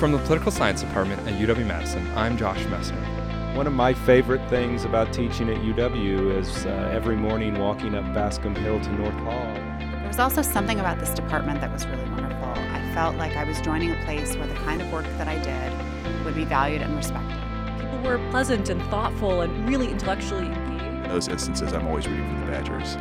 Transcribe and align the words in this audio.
From 0.00 0.12
the 0.12 0.18
Political 0.20 0.52
Science 0.52 0.80
Department 0.80 1.20
at 1.28 1.34
UW 1.34 1.66
Madison, 1.66 2.10
I'm 2.16 2.38
Josh 2.38 2.62
Messner. 2.68 3.54
One 3.54 3.66
of 3.66 3.74
my 3.74 3.92
favorite 3.92 4.40
things 4.48 4.86
about 4.86 5.12
teaching 5.12 5.50
at 5.50 5.58
UW 5.58 6.38
is 6.38 6.64
uh, 6.64 6.90
every 6.90 7.16
morning 7.16 7.58
walking 7.58 7.94
up 7.94 8.04
Bascom 8.14 8.54
Hill 8.54 8.80
to 8.80 8.92
North 8.92 9.12
Hall. 9.16 9.52
There 9.52 10.06
was 10.06 10.18
also 10.18 10.40
something 10.40 10.80
about 10.80 11.00
this 11.00 11.10
department 11.10 11.60
that 11.60 11.70
was 11.70 11.86
really 11.86 12.08
wonderful. 12.12 12.48
I 12.48 12.90
felt 12.94 13.16
like 13.16 13.36
I 13.36 13.44
was 13.44 13.60
joining 13.60 13.90
a 13.90 14.04
place 14.06 14.34
where 14.36 14.46
the 14.46 14.54
kind 14.54 14.80
of 14.80 14.90
work 14.90 15.04
that 15.18 15.28
I 15.28 15.36
did 15.38 16.24
would 16.24 16.34
be 16.34 16.46
valued 16.46 16.80
and 16.80 16.96
respected. 16.96 17.36
People 17.78 18.00
were 18.00 18.30
pleasant 18.30 18.70
and 18.70 18.80
thoughtful 18.84 19.42
and 19.42 19.68
really 19.68 19.90
intellectually 19.90 20.46
engaged. 20.46 20.82
In 20.82 21.08
those 21.08 21.28
instances, 21.28 21.74
I'm 21.74 21.86
always 21.86 22.08
rooting 22.08 22.26
for 22.26 22.46
the 22.46 22.52
Badgers. 22.52 22.96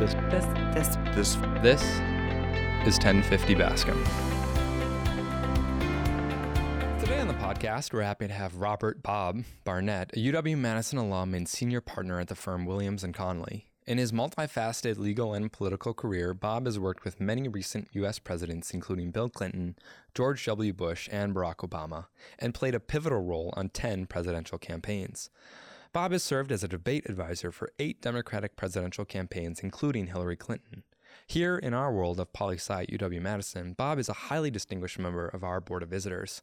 This, 0.00 0.14
This, 0.30 0.46
this, 0.74 0.96
This 1.14 1.34
This 1.62 1.82
is 2.86 2.94
1050 2.94 3.54
Bascom. 3.56 4.35
Podcast, 7.46 7.92
we're 7.92 8.02
happy 8.02 8.26
to 8.26 8.32
have 8.34 8.56
Robert 8.56 9.04
Bob 9.04 9.44
Barnett, 9.62 10.10
a 10.14 10.16
UW 10.16 10.58
Madison 10.58 10.98
alum 10.98 11.32
and 11.32 11.48
senior 11.48 11.80
partner 11.80 12.18
at 12.18 12.26
the 12.26 12.34
firm 12.34 12.66
Williams 12.66 13.04
and 13.04 13.14
Connolly. 13.14 13.68
In 13.86 13.98
his 13.98 14.10
multifaceted 14.10 14.98
legal 14.98 15.32
and 15.32 15.52
political 15.52 15.94
career, 15.94 16.34
Bob 16.34 16.66
has 16.66 16.76
worked 16.76 17.04
with 17.04 17.20
many 17.20 17.46
recent 17.46 17.86
U.S. 17.92 18.18
presidents, 18.18 18.72
including 18.74 19.12
Bill 19.12 19.28
Clinton, 19.28 19.76
George 20.12 20.44
W. 20.46 20.72
Bush, 20.72 21.08
and 21.12 21.36
Barack 21.36 21.58
Obama, 21.58 22.06
and 22.40 22.52
played 22.52 22.74
a 22.74 22.80
pivotal 22.80 23.22
role 23.22 23.54
on 23.56 23.68
10 23.68 24.06
presidential 24.06 24.58
campaigns. 24.58 25.30
Bob 25.92 26.10
has 26.10 26.24
served 26.24 26.50
as 26.50 26.64
a 26.64 26.68
debate 26.68 27.08
advisor 27.08 27.52
for 27.52 27.70
eight 27.78 28.02
Democratic 28.02 28.56
presidential 28.56 29.04
campaigns, 29.04 29.60
including 29.60 30.08
Hillary 30.08 30.36
Clinton. 30.36 30.82
Here 31.28 31.56
in 31.56 31.74
our 31.74 31.92
world 31.92 32.18
of 32.18 32.32
poli 32.32 32.56
sci 32.56 32.82
at 32.82 32.90
UW 32.90 33.22
Madison, 33.22 33.72
Bob 33.72 34.00
is 34.00 34.08
a 34.08 34.14
highly 34.14 34.50
distinguished 34.50 34.98
member 34.98 35.28
of 35.28 35.44
our 35.44 35.60
Board 35.60 35.84
of 35.84 35.88
Visitors. 35.88 36.42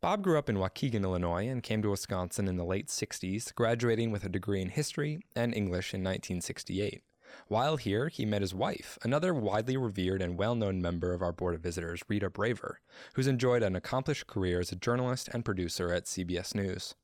Bob 0.00 0.22
grew 0.22 0.38
up 0.38 0.48
in 0.48 0.58
Waukegan, 0.58 1.02
Illinois, 1.02 1.48
and 1.48 1.60
came 1.60 1.82
to 1.82 1.90
Wisconsin 1.90 2.46
in 2.46 2.56
the 2.56 2.64
late 2.64 2.86
60s, 2.86 3.52
graduating 3.52 4.12
with 4.12 4.22
a 4.22 4.28
degree 4.28 4.62
in 4.62 4.68
history 4.68 5.22
and 5.34 5.52
English 5.52 5.92
in 5.92 6.02
1968. 6.02 7.02
While 7.48 7.78
here, 7.78 8.06
he 8.06 8.24
met 8.24 8.40
his 8.40 8.54
wife, 8.54 8.96
another 9.02 9.34
widely 9.34 9.76
revered 9.76 10.22
and 10.22 10.38
well 10.38 10.54
known 10.54 10.80
member 10.80 11.12
of 11.12 11.20
our 11.20 11.32
Board 11.32 11.56
of 11.56 11.62
Visitors, 11.62 12.00
Rita 12.06 12.30
Braver, 12.30 12.80
who's 13.14 13.26
enjoyed 13.26 13.64
an 13.64 13.74
accomplished 13.74 14.28
career 14.28 14.60
as 14.60 14.70
a 14.70 14.76
journalist 14.76 15.30
and 15.32 15.44
producer 15.44 15.92
at 15.92 16.04
CBS 16.04 16.54
News. 16.54 16.94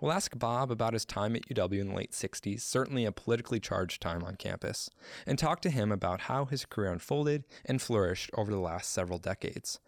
We'll 0.00 0.12
ask 0.12 0.38
Bob 0.38 0.70
about 0.70 0.92
his 0.92 1.04
time 1.04 1.34
at 1.34 1.48
UW 1.48 1.80
in 1.80 1.88
the 1.88 1.96
late 1.96 2.12
60s, 2.12 2.60
certainly 2.60 3.04
a 3.04 3.12
politically 3.12 3.58
charged 3.58 4.00
time 4.00 4.22
on 4.22 4.36
campus, 4.36 4.88
and 5.26 5.36
talk 5.36 5.60
to 5.62 5.70
him 5.70 5.90
about 5.90 6.22
how 6.22 6.44
his 6.44 6.64
career 6.64 6.92
unfolded 6.92 7.44
and 7.64 7.82
flourished 7.82 8.30
over 8.34 8.52
the 8.52 8.60
last 8.60 8.92
several 8.92 9.18
decades. 9.18 9.80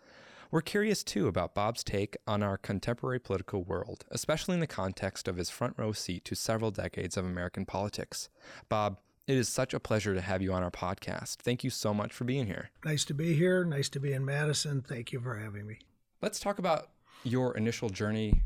We're 0.51 0.63
curious 0.63 1.05
too 1.05 1.29
about 1.29 1.55
Bob's 1.55 1.85
take 1.85 2.17
on 2.27 2.43
our 2.43 2.57
contemporary 2.57 3.19
political 3.19 3.63
world, 3.65 4.07
especially 4.11 4.55
in 4.55 4.61
the 4.61 4.67
context 4.67 5.29
of 5.29 5.37
his 5.37 5.51
front 5.51 5.75
row 5.77 5.93
seat 5.93 6.25
to 6.25 6.35
several 6.35 6.71
decades 6.71 7.19
of 7.19 7.27
American 7.27 7.67
politics. 7.67 8.31
Bob, 8.71 8.99
it 9.27 9.37
is 9.37 9.47
such 9.47 9.75
a 9.75 9.81
pleasure 9.81 10.15
to 10.15 10.23
have 10.23 10.41
you 10.41 10.55
on 10.55 10.63
our 10.63 10.71
podcast. 10.71 11.37
Thank 11.37 11.65
you 11.65 11.71
so 11.71 11.93
much 11.93 12.15
for 12.15 12.25
being 12.25 12.47
here. 12.47 12.71
Nice 12.83 13.05
to 13.07 13.15
be 13.15 13.35
here. 13.35 13.63
Nice 13.63 13.91
to 13.91 14.01
be 14.01 14.15
in 14.15 14.25
Madison. 14.25 14.81
Thank 14.81 15.13
you 15.13 15.21
for 15.21 15.37
having 15.37 15.67
me. 15.67 15.81
Let's 16.23 16.41
talk 16.41 16.59
about 16.59 16.89
your 17.25 17.55
initial 17.55 17.91
journey 17.91 18.43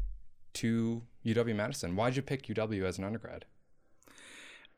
to 0.54 1.02
UW 1.24 1.54
Madison. 1.54 1.94
Why'd 1.94 2.16
you 2.16 2.22
pick 2.22 2.48
UW 2.48 2.82
as 2.82 2.98
an 2.98 3.04
undergrad? 3.04 3.44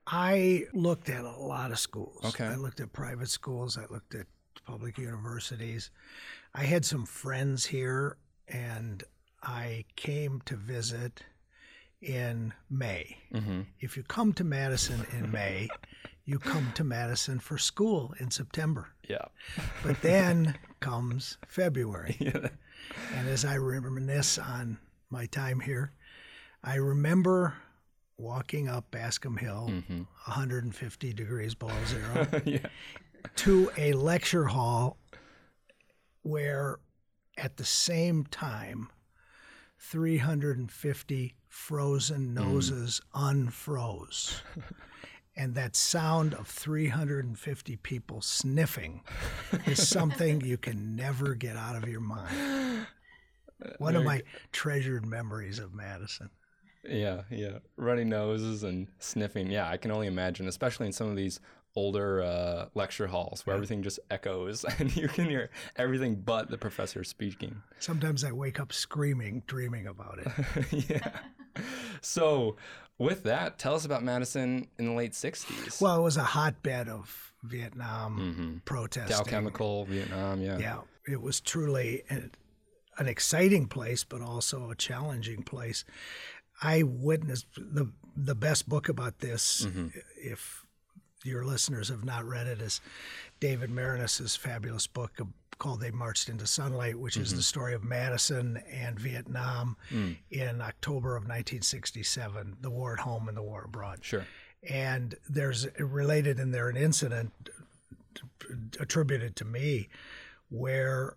I 0.06 0.64
looked 0.74 1.08
at 1.08 1.24
a 1.24 1.30
lot 1.30 1.70
of 1.70 1.78
schools. 1.78 2.20
Okay. 2.22 2.44
I 2.44 2.56
looked 2.56 2.80
at 2.80 2.92
private 2.92 3.30
schools. 3.30 3.78
I 3.78 3.90
looked 3.90 4.14
at 4.14 4.26
public 4.66 4.98
universities. 4.98 5.90
I 6.54 6.64
had 6.64 6.84
some 6.84 7.04
friends 7.04 7.66
here, 7.66 8.16
and 8.46 9.02
I 9.42 9.84
came 9.96 10.40
to 10.46 10.56
visit 10.56 11.22
in 12.00 12.52
May. 12.70 13.16
Mm-hmm. 13.32 13.62
If 13.80 13.96
you 13.96 14.02
come 14.04 14.32
to 14.34 14.44
Madison 14.44 15.04
in 15.12 15.32
May, 15.32 15.68
you 16.24 16.38
come 16.38 16.72
to 16.74 16.84
Madison 16.84 17.40
for 17.40 17.58
school 17.58 18.14
in 18.20 18.30
September. 18.30 18.88
Yeah. 19.08 19.24
But 19.82 20.00
then 20.00 20.56
comes 20.80 21.38
February. 21.48 22.16
yeah. 22.20 22.48
And 23.14 23.28
as 23.28 23.44
I 23.44 23.56
reminisce 23.56 24.38
on 24.38 24.78
my 25.10 25.26
time 25.26 25.60
here, 25.60 25.92
I 26.62 26.76
remember 26.76 27.54
walking 28.16 28.68
up 28.68 28.90
Bascom 28.90 29.36
Hill, 29.36 29.70
150 29.88 31.12
degrees 31.12 31.54
below 31.54 31.74
zero, 31.86 32.26
yeah. 32.44 32.58
to 33.36 33.70
a 33.76 33.92
lecture 33.92 34.44
hall 34.44 34.98
where 36.24 36.80
at 37.38 37.56
the 37.56 37.64
same 37.64 38.24
time 38.24 38.88
350 39.78 41.34
frozen 41.48 42.28
mm. 42.28 42.34
noses 42.34 43.00
unfroze. 43.14 44.40
And 45.36 45.56
that 45.56 45.74
sound 45.74 46.32
of 46.34 46.46
350 46.46 47.76
people 47.78 48.20
sniffing 48.20 49.00
is 49.66 49.88
something 49.88 50.40
you 50.40 50.56
can 50.56 50.94
never 50.94 51.34
get 51.34 51.56
out 51.56 51.74
of 51.74 51.88
your 51.88 52.00
mind. 52.00 52.86
One 53.78 53.96
of 53.96 54.04
my 54.04 54.22
treasured 54.52 55.04
memories 55.04 55.58
of 55.58 55.74
Madison. 55.74 56.30
Yeah, 56.84 57.22
yeah. 57.30 57.58
Runny 57.76 58.04
noses 58.04 58.62
and 58.62 58.86
sniffing. 59.00 59.50
Yeah, 59.50 59.68
I 59.68 59.76
can 59.76 59.90
only 59.90 60.06
imagine, 60.06 60.46
especially 60.46 60.86
in 60.86 60.92
some 60.92 61.08
of 61.08 61.16
these 61.16 61.40
older 61.76 62.22
uh, 62.22 62.66
lecture 62.74 63.06
halls 63.08 63.44
where 63.46 63.54
everything 63.54 63.82
just 63.82 63.98
echoes 64.10 64.64
and 64.78 64.94
you 64.96 65.08
can 65.08 65.24
hear 65.26 65.50
everything 65.76 66.14
but 66.16 66.50
the 66.50 66.58
professor 66.58 67.02
speaking. 67.04 67.62
Sometimes 67.80 68.24
I 68.24 68.32
wake 68.32 68.60
up 68.60 68.72
screaming, 68.72 69.42
dreaming 69.46 69.86
about 69.86 70.18
it. 70.18 70.88
yeah. 70.90 71.18
So, 72.00 72.56
with 72.98 73.24
that, 73.24 73.58
tell 73.58 73.74
us 73.74 73.84
about 73.84 74.02
Madison 74.02 74.68
in 74.78 74.86
the 74.86 74.92
late 74.92 75.12
60s. 75.12 75.80
Well, 75.80 75.98
it 75.98 76.02
was 76.02 76.16
a 76.16 76.22
hotbed 76.24 76.88
of 76.88 77.32
Vietnam 77.42 78.18
Mhm. 78.18 78.64
protesting. 78.64 79.16
Dow 79.16 79.22
Chemical, 79.24 79.84
Vietnam, 79.84 80.40
yeah. 80.40 80.58
Yeah, 80.58 80.80
it 81.08 81.20
was 81.20 81.40
truly 81.40 82.02
an, 82.08 82.30
an 82.98 83.06
exciting 83.08 83.66
place, 83.66 84.04
but 84.04 84.20
also 84.22 84.70
a 84.70 84.74
challenging 84.76 85.42
place. 85.42 85.84
I 86.62 86.82
witnessed 86.84 87.46
the 87.56 87.90
the 88.16 88.36
best 88.36 88.68
book 88.68 88.88
about 88.88 89.18
this. 89.18 89.66
If 90.16 90.63
your 91.24 91.44
listeners 91.44 91.88
have 91.88 92.04
not 92.04 92.24
read 92.24 92.46
it, 92.46 92.60
is 92.60 92.80
David 93.40 93.70
Maraniss's 93.70 94.36
fabulous 94.36 94.86
book 94.86 95.20
called 95.58 95.80
"They 95.80 95.90
Marched 95.90 96.28
into 96.28 96.46
Sunlight," 96.46 96.98
which 96.98 97.16
is 97.16 97.30
the 97.30 97.36
mm-hmm. 97.36 97.42
story 97.42 97.74
of 97.74 97.84
Madison 97.84 98.62
and 98.70 98.98
Vietnam 98.98 99.76
mm. 99.90 100.16
in 100.30 100.60
October 100.60 101.16
of 101.16 101.22
1967, 101.22 102.56
the 102.60 102.70
war 102.70 102.94
at 102.94 103.00
home 103.00 103.28
and 103.28 103.36
the 103.36 103.42
war 103.42 103.62
abroad. 103.64 103.98
Sure. 104.02 104.24
and 104.68 105.14
there's 105.28 105.66
related 105.78 106.38
in 106.38 106.50
there 106.50 106.68
an 106.68 106.76
incident 106.76 107.32
attributed 108.80 109.36
to 109.36 109.44
me 109.44 109.88
where 110.48 111.16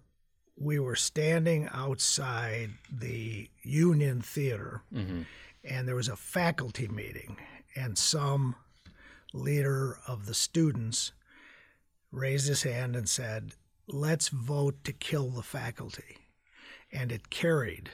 we 0.57 0.79
were 0.79 0.95
standing 0.95 1.69
outside 1.71 2.71
the 2.91 3.49
Union 3.61 4.21
Theater 4.21 4.81
mm-hmm. 4.93 5.21
and 5.63 5.87
there 5.87 5.95
was 5.95 6.07
a 6.07 6.15
faculty 6.15 6.87
meeting 6.87 7.37
and 7.75 7.97
some 7.97 8.55
leader 9.33 9.99
of 10.07 10.25
the 10.25 10.33
students 10.33 11.11
raised 12.11 12.47
his 12.47 12.63
hand 12.63 12.95
and 12.95 13.07
said, 13.07 13.53
"Let's 13.87 14.29
vote 14.29 14.83
to 14.83 14.93
kill 14.93 15.29
the 15.29 15.43
faculty." 15.43 16.17
And 16.91 17.11
it 17.11 17.29
carried. 17.29 17.89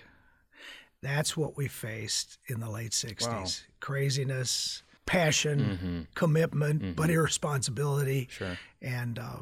That's 1.01 1.35
what 1.35 1.57
we 1.57 1.67
faced 1.67 2.37
in 2.47 2.59
the 2.61 2.69
late 2.69 2.91
60s. 2.91 3.63
Craziness, 3.81 4.83
passion, 5.05 6.07
commitment, 6.15 6.95
but 6.95 7.09
irresponsibility. 7.09 8.29
Sure. 8.31 8.57
And 8.81 9.19
uh, 9.19 9.41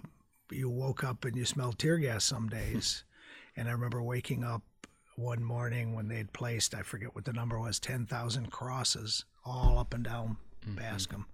you 0.52 0.70
woke 0.70 1.04
up 1.04 1.24
and 1.26 1.36
you 1.36 1.46
smelled 1.46 1.78
tear 1.78 1.98
gas 1.98 2.24
some 2.26 2.50
days. 2.50 3.04
and 3.56 3.68
I 3.70 3.72
remember 3.74 4.02
waking 4.02 4.44
up 4.44 4.64
one 5.16 5.44
morning 5.44 5.94
when 5.94 6.08
they'd 6.08 6.34
placed, 6.34 6.74
I 6.74 6.82
forget 6.82 7.14
what 7.14 7.26
the 7.26 7.34
number 7.34 7.60
was, 7.60 7.80
10,000 7.80 8.52
crosses 8.52 9.26
all 9.46 9.78
up 9.78 9.94
and 9.94 10.04
down 10.04 10.38
Bascom 10.66 11.26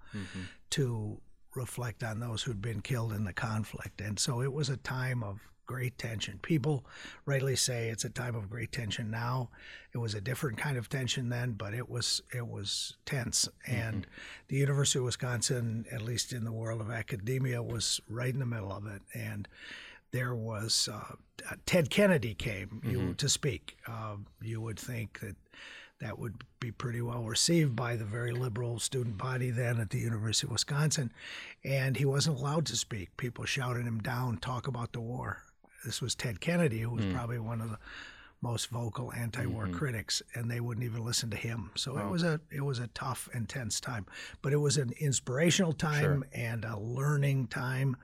to 0.72 1.20
reflect 1.56 2.04
on 2.04 2.20
those 2.20 2.44
who'd 2.44 2.62
been 2.62 2.82
killed 2.82 3.14
in 3.14 3.24
the 3.24 3.34
conflict. 3.34 4.02
And 4.02 4.20
so 4.20 4.42
it 4.42 4.54
was 4.54 4.70
a 4.70 4.78
time 4.78 5.24
of 5.24 5.40
great 5.66 5.98
tension. 5.98 6.40
People 6.42 6.86
rightly 7.26 7.56
say 7.56 7.90
it's 7.90 8.06
a 8.06 8.10
time 8.10 8.36
of 8.36 8.50
great 8.50 8.72
tension 8.72 9.12
now. 9.12 9.50
It 9.94 9.98
was 9.98 10.14
a 10.14 10.22
different 10.22 10.58
kind 10.58 10.78
of 10.78 10.88
tension 10.88 11.30
then, 11.30 11.52
but 11.52 11.74
it 11.74 11.90
was 11.90 12.22
it 12.34 12.48
was 12.48 12.96
tense. 13.06 13.50
And 13.68 14.08
the 14.48 14.56
University 14.58 15.00
of 15.00 15.06
Wisconsin, 15.06 15.86
at 15.92 16.02
least 16.02 16.32
in 16.32 16.46
the 16.46 16.52
world 16.52 16.82
of 16.82 16.90
academia, 16.90 17.62
was 17.62 18.00
right 18.08 18.34
in 18.34 18.40
the 18.40 18.46
middle 18.46 18.72
of 18.72 18.88
it. 18.88 19.02
And 19.14 19.48
there 20.12 20.34
was 20.34 20.90
uh, 20.92 21.16
Ted 21.66 21.90
Kennedy 21.90 22.34
came 22.34 22.82
you, 22.84 23.14
to 23.16 23.28
speak. 23.30 23.78
Uh, 23.86 24.16
you 24.42 24.62
would 24.62 24.80
think 24.80 25.20
that 25.20 25.36
that 26.00 26.20
would 26.20 26.44
be 26.60 26.72
pretty 26.72 27.02
well 27.02 27.24
received 27.24 27.76
by 27.76 27.96
the 27.96 28.06
very 28.06 28.32
liberal 28.32 28.80
student 28.80 29.18
body 29.18 29.50
then 29.50 29.80
at 29.80 29.90
the 29.90 30.00
University 30.00 30.48
of 30.48 30.52
Wisconsin. 30.52 31.12
And 31.64 31.98
he 31.98 32.06
wasn't 32.06 32.38
allowed 32.38 32.66
to 32.68 32.76
speak. 32.76 33.18
People 33.18 33.46
shouted 33.46 33.86
him 33.86 34.00
down, 34.00 34.38
talk 34.38 34.68
about 34.68 34.94
the 34.94 35.02
war. 35.02 35.44
this 35.86 36.02
was 36.02 36.16
Ted 36.16 36.40
Kennedy, 36.40 36.80
who 36.80 36.92
was 36.92 37.06
hmm. 37.06 37.14
probably 37.14 37.40
one 37.40 37.62
of 37.62 37.70
the 37.70 37.80
most 38.42 38.68
vocal 38.68 39.12
anti-war 39.14 39.64
mm-hmm. 39.64 39.74
critics, 39.74 40.22
and 40.36 40.50
they 40.50 40.60
wouldn't 40.60 40.86
even 40.86 41.04
listen 41.04 41.30
to 41.32 41.38
him. 41.38 41.72
So 41.76 41.98
it 41.98 42.08
was 42.08 42.24
a 42.24 42.40
it 42.52 42.62
was 42.62 42.80
a 42.80 42.88
tough, 42.88 43.28
intense 43.34 43.80
time, 43.80 44.06
but 44.42 44.54
it 44.54 44.58
was 44.58 44.78
an 44.78 44.94
inspirational 45.00 45.74
time 45.74 46.24
and 46.34 46.64
a 46.64 46.78
learning 46.78 47.48
time. 47.48 47.98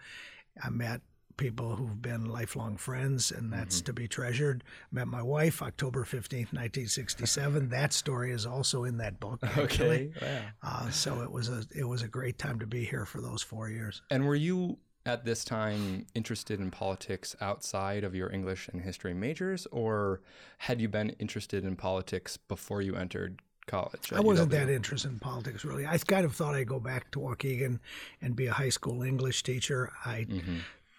I 0.62 0.69
met 0.69 1.01
people 1.38 1.75
who've 1.75 2.01
been 2.01 2.25
lifelong 2.25 2.77
friends, 2.77 3.31
and 3.31 3.51
that's 3.51 3.81
to 3.81 3.94
be 3.94 4.07
treasured. 4.07 4.63
Met 4.91 5.07
my 5.07 5.21
wife 5.21 5.62
October 5.62 6.03
fifteenth, 6.06 6.53
nineteen 6.53 6.88
sixty-seven. 6.88 7.69
that 7.69 7.94
story 7.94 8.31
is 8.31 8.45
also 8.45 8.83
in 8.83 8.97
that 8.97 9.19
book. 9.19 9.39
Actually. 9.44 10.12
Okay. 10.18 10.41
Wow. 10.63 10.69
Uh, 10.69 10.89
so 10.89 11.21
it 11.21 11.31
was 11.31 11.50
a 11.50 11.63
it 11.75 11.83
was 11.85 12.01
a 12.01 12.07
great 12.07 12.38
time 12.38 12.59
to 12.59 12.68
be 12.68 12.85
here 12.85 13.06
for 13.06 13.21
those 13.21 13.41
four 13.41 13.69
years. 13.69 14.01
And 14.09 14.25
were 14.25 14.35
you 14.35 14.77
at 15.06 15.25
this 15.25 15.44
time 15.44 16.06
interested 16.15 16.59
in 16.62 16.71
politics 16.71 17.35
outside 17.41 18.03
of 18.06 18.15
your 18.15 18.31
English 18.31 18.69
and 18.69 18.81
history 18.81 19.13
majors, 19.13 19.68
or 19.71 20.21
had 20.59 20.80
you 20.80 20.88
been 20.88 21.09
interested 21.19 21.65
in 21.65 21.75
politics 21.75 22.38
before 22.38 22.81
you 22.81 22.95
entered 22.95 23.41
college? 23.65 24.13
I 24.13 24.21
wasn't 24.21 24.51
that 24.51 24.69
interested 24.69 25.12
in 25.12 25.19
politics 25.19 25.65
really. 25.65 25.85
I 25.85 25.97
kind 25.97 26.25
of 26.25 26.33
thought 26.35 26.56
I'd 26.56 26.68
go 26.68 26.80
back 26.80 27.12
to 27.12 27.19
Waukegan 27.19 27.80
and 28.21 28.35
be 28.35 28.47
a 28.47 28.53
high 28.53 28.69
school 28.69 29.03
English 29.03 29.44
teacher. 29.44 29.91
I 30.06 30.25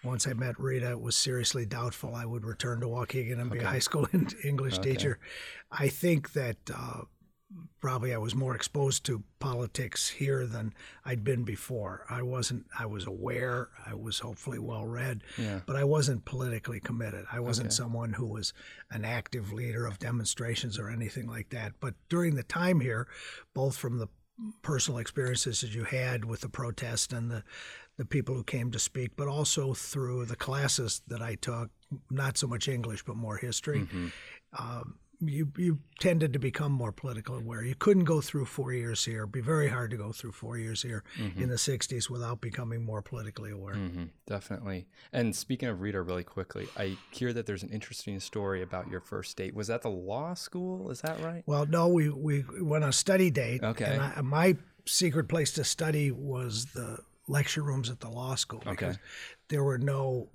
once 0.05 0.27
I 0.27 0.33
met 0.33 0.59
Rita, 0.59 0.91
it 0.91 1.01
was 1.01 1.15
seriously 1.15 1.65
doubtful 1.65 2.13
I 2.15 2.25
would 2.25 2.45
return 2.45 2.79
to 2.81 2.87
Waukegan 2.87 3.39
and 3.39 3.49
be 3.51 3.59
a 3.59 3.67
high 3.67 3.79
school 3.79 4.07
en- 4.13 4.27
English 4.43 4.79
teacher. 4.79 5.19
I 5.71 5.87
think 5.87 6.33
that 6.33 6.57
uh, 6.73 7.01
probably 7.79 8.13
I 8.13 8.17
was 8.17 8.35
more 8.35 8.55
exposed 8.55 9.05
to 9.05 9.23
politics 9.39 10.09
here 10.09 10.45
than 10.45 10.73
I'd 11.05 11.23
been 11.23 11.43
before. 11.43 12.05
I 12.09 12.21
wasn't. 12.21 12.65
I 12.77 12.85
was 12.85 13.05
aware. 13.05 13.69
I 13.85 13.93
was 13.93 14.19
hopefully 14.19 14.59
well 14.59 14.85
read, 14.85 15.21
Yeah. 15.37 15.59
but 15.65 15.75
I 15.75 15.83
wasn't 15.83 16.25
politically 16.25 16.79
committed. 16.79 17.25
I 17.31 17.39
wasn't 17.39 17.73
someone 17.73 18.13
who 18.13 18.25
was 18.25 18.53
an 18.91 19.05
active 19.05 19.51
leader 19.53 19.85
of 19.85 19.99
demonstrations 19.99 20.79
or 20.79 20.89
anything 20.89 21.27
like 21.27 21.49
that. 21.49 21.73
But 21.79 21.93
during 22.09 22.35
the 22.35 22.43
time 22.43 22.79
here, 22.79 23.07
both 23.53 23.77
from 23.77 23.99
the 23.99 24.07
personal 24.61 24.97
experiences 24.99 25.61
that 25.61 25.73
you 25.73 25.85
had 25.85 26.25
with 26.25 26.41
the 26.41 26.49
protest 26.49 27.13
and 27.13 27.31
the 27.31 27.41
the 27.97 28.05
people 28.05 28.35
who 28.35 28.43
came 28.43 28.71
to 28.71 28.79
speak, 28.79 29.15
but 29.15 29.27
also 29.27 29.73
through 29.73 30.25
the 30.25 30.35
classes 30.35 31.01
that 31.07 31.21
I 31.21 31.35
took, 31.35 31.69
not 32.09 32.37
so 32.37 32.47
much 32.47 32.67
English 32.67 33.03
but 33.05 33.15
more 33.15 33.37
history. 33.37 33.87
Um, 34.57 34.99
you 35.21 35.49
you 35.57 35.79
tended 35.99 36.33
to 36.33 36.39
become 36.39 36.73
more 36.73 36.91
politically 36.91 37.37
aware. 37.37 37.63
You 37.63 37.75
couldn't 37.75 38.03
go 38.03 38.19
through 38.19 38.45
four 38.45 38.73
years 38.73 39.05
here. 39.05 39.19
It'd 39.19 39.31
be 39.31 39.39
very 39.39 39.69
hard 39.69 39.91
to 39.91 39.97
go 39.97 40.11
through 40.11 40.33
four 40.33 40.57
years 40.57 40.81
here 40.81 41.03
in 41.37 41.47
the 41.47 41.55
'60s 41.55 42.09
without 42.09 42.41
becoming 42.41 42.83
more 42.83 43.01
politically 43.01 43.51
aware. 43.51 43.75
hmm 43.75 44.03
definitely. 44.27 44.87
And 45.13 45.35
speaking 45.35 45.69
of 45.69 45.79
Rita, 45.81 46.01
really 46.01 46.23
quickly, 46.23 46.67
I 46.75 46.97
hear 47.11 47.31
that 47.31 47.45
there's 47.45 47.63
an 47.63 47.69
interesting 47.69 48.19
story 48.19 48.61
about 48.61 48.89
your 48.89 48.99
first 48.99 49.37
date. 49.37 49.55
Was 49.55 49.67
that 49.67 49.83
the 49.83 49.89
law 49.89 50.33
school? 50.33 50.91
Is 50.91 51.01
that 51.01 51.19
right? 51.21 51.43
Well, 51.45 51.65
no, 51.65 51.87
we, 51.87 52.09
we 52.09 52.43
went 52.59 52.83
on 52.83 52.89
a 52.89 52.93
study 52.93 53.29
date. 53.29 53.63
Okay. 53.63 53.85
And 53.85 54.01
I, 54.01 54.21
my 54.21 54.57
secret 54.85 55.29
place 55.29 55.53
to 55.53 55.63
study 55.63 56.11
was 56.11 56.65
the 56.73 56.99
lecture 57.27 57.63
rooms 57.63 57.89
at 57.89 57.99
the 57.99 58.09
law 58.09 58.35
school 58.35 58.61
because 58.65 58.97
there 59.49 59.63
were 59.63 59.77
no 59.77 60.29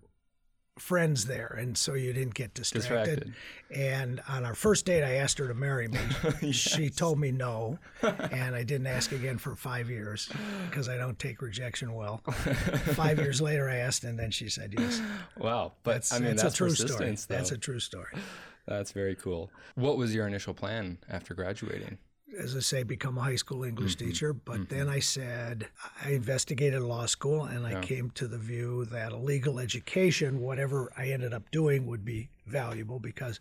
friends 0.81 1.27
there, 1.27 1.55
and 1.59 1.77
so 1.77 1.95
you 1.95 2.13
didn't 2.13 2.35
get 2.35 2.55
distracted. 2.55 2.81
Distracted. 2.81 3.35
And 3.75 4.21
on 4.29 4.45
our 4.45 4.55
first 4.55 4.87
date, 4.87 5.05
I 5.05 5.17
asked 5.17 5.39
her 5.39 5.47
to 5.47 5.55
marry 5.55 5.89
me. 5.89 5.99
She 6.53 6.89
told 6.89 7.19
me 7.19 7.31
no, 7.31 7.79
and 8.03 8.55
I 8.55 8.63
didn't 8.63 8.87
ask 8.87 9.13
again 9.13 9.39
for 9.39 9.55
five 9.55 9.91
years 9.91 10.31
because 10.69 10.89
I 10.89 10.97
don't 10.97 11.19
take 11.19 11.43
rejection 11.43 11.95
well. 11.95 12.19
five 12.95 13.19
years 13.19 13.41
later, 13.41 13.69
I 13.69 13.77
asked, 13.77 14.05
and 14.05 14.19
then 14.19 14.31
she 14.31 14.49
said 14.49 14.75
yes. 14.77 15.01
Wow. 15.37 15.73
But 15.83 15.95
That's, 15.95 16.13
I 16.13 16.19
mean, 16.19 16.25
that's 16.31 16.43
that's, 16.43 16.55
a 16.55 16.59
true 16.59 16.71
story. 16.71 17.11
though. 17.11 17.35
That's 17.35 17.53
a 17.53 17.59
true 17.59 17.81
story. 17.81 18.17
That's 18.67 18.93
very 18.93 19.15
cool. 19.15 19.51
What 19.75 19.97
was 19.97 20.15
your 20.15 20.27
initial 20.27 20.55
plan 20.55 20.99
after 21.09 21.35
graduating? 21.35 21.99
As 22.39 22.55
I 22.57 22.61
say, 22.61 22.83
become 22.83 23.19
a 23.19 23.23
high 23.23 23.37
school 23.37 23.65
English 23.65 23.97
Mm-hmm. 23.97 24.07
teacher. 24.09 24.33
But 24.33 24.69
then 24.69 24.89
I 24.89 25.01
said, 25.01 25.67
I 26.05 26.11
investigated 26.11 26.81
law 26.83 27.07
school 27.07 27.45
and 27.45 27.67
I 27.67 27.81
came 27.81 28.11
to 28.11 28.29
the 28.29 28.39
view 28.39 28.85
that 28.87 29.13
a 29.13 29.17
legal 29.17 29.59
education, 29.59 30.41
whatever 30.41 30.93
I 30.97 31.09
ended 31.09 31.33
up 31.35 31.51
doing, 31.51 31.87
would 31.87 32.05
be 32.05 32.31
valuable 32.47 32.99
because 33.01 33.41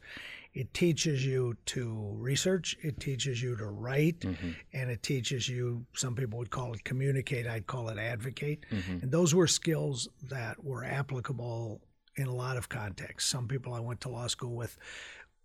it 0.53 0.74
teaches 0.74 1.25
you 1.25 1.56
to 1.68 2.12
research, 2.15 2.75
it 2.81 3.00
teaches 3.00 3.41
you 3.41 3.56
to 3.57 3.65
write, 3.68 4.19
Mm-hmm. 4.21 4.50
and 4.74 4.89
it 4.89 5.03
teaches 5.03 5.47
you, 5.47 5.85
some 5.95 6.15
people 6.15 6.39
would 6.39 6.50
call 6.50 6.74
it 6.74 6.83
communicate, 6.83 7.45
I'd 7.47 7.68
call 7.68 7.89
it 7.89 7.97
advocate. 8.00 8.65
Mm-hmm. 8.71 9.00
And 9.03 9.12
those 9.12 9.35
were 9.35 9.47
skills 9.47 10.09
that 10.30 10.63
were 10.63 10.83
applicable 10.83 11.81
in 12.15 12.27
a 12.27 12.33
lot 12.35 12.57
of 12.57 12.68
contexts. 12.68 13.30
Some 13.30 13.47
people 13.47 13.74
I 13.74 13.80
went 13.80 14.01
to 14.01 14.09
law 14.09 14.27
school 14.27 14.56
with 14.56 14.77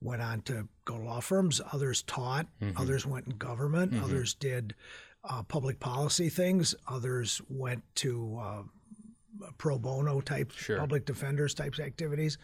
went 0.04 0.22
on 0.22 0.42
to 0.42 0.68
go 0.84 0.98
to 0.98 1.02
law 1.04 1.20
firms. 1.20 1.60
Others 1.72 2.02
taught. 2.02 2.46
Mm-hmm. 2.60 2.80
Others 2.80 3.06
went 3.06 3.26
in 3.26 3.36
government. 3.38 3.94
Others 4.02 4.34
did 4.34 4.74
uh, 5.24 5.42
public 5.42 5.80
policy 5.80 6.28
things. 6.28 6.74
Others 6.86 7.40
went 7.48 7.82
to 7.96 8.38
uh, 8.40 8.62
pro 9.58 9.78
bono 9.78 10.20
type 10.20 10.52
Sure. 10.52 10.78
public 10.78 11.06
defenders 11.06 11.54
types 11.54 11.80
activities. 11.80 12.38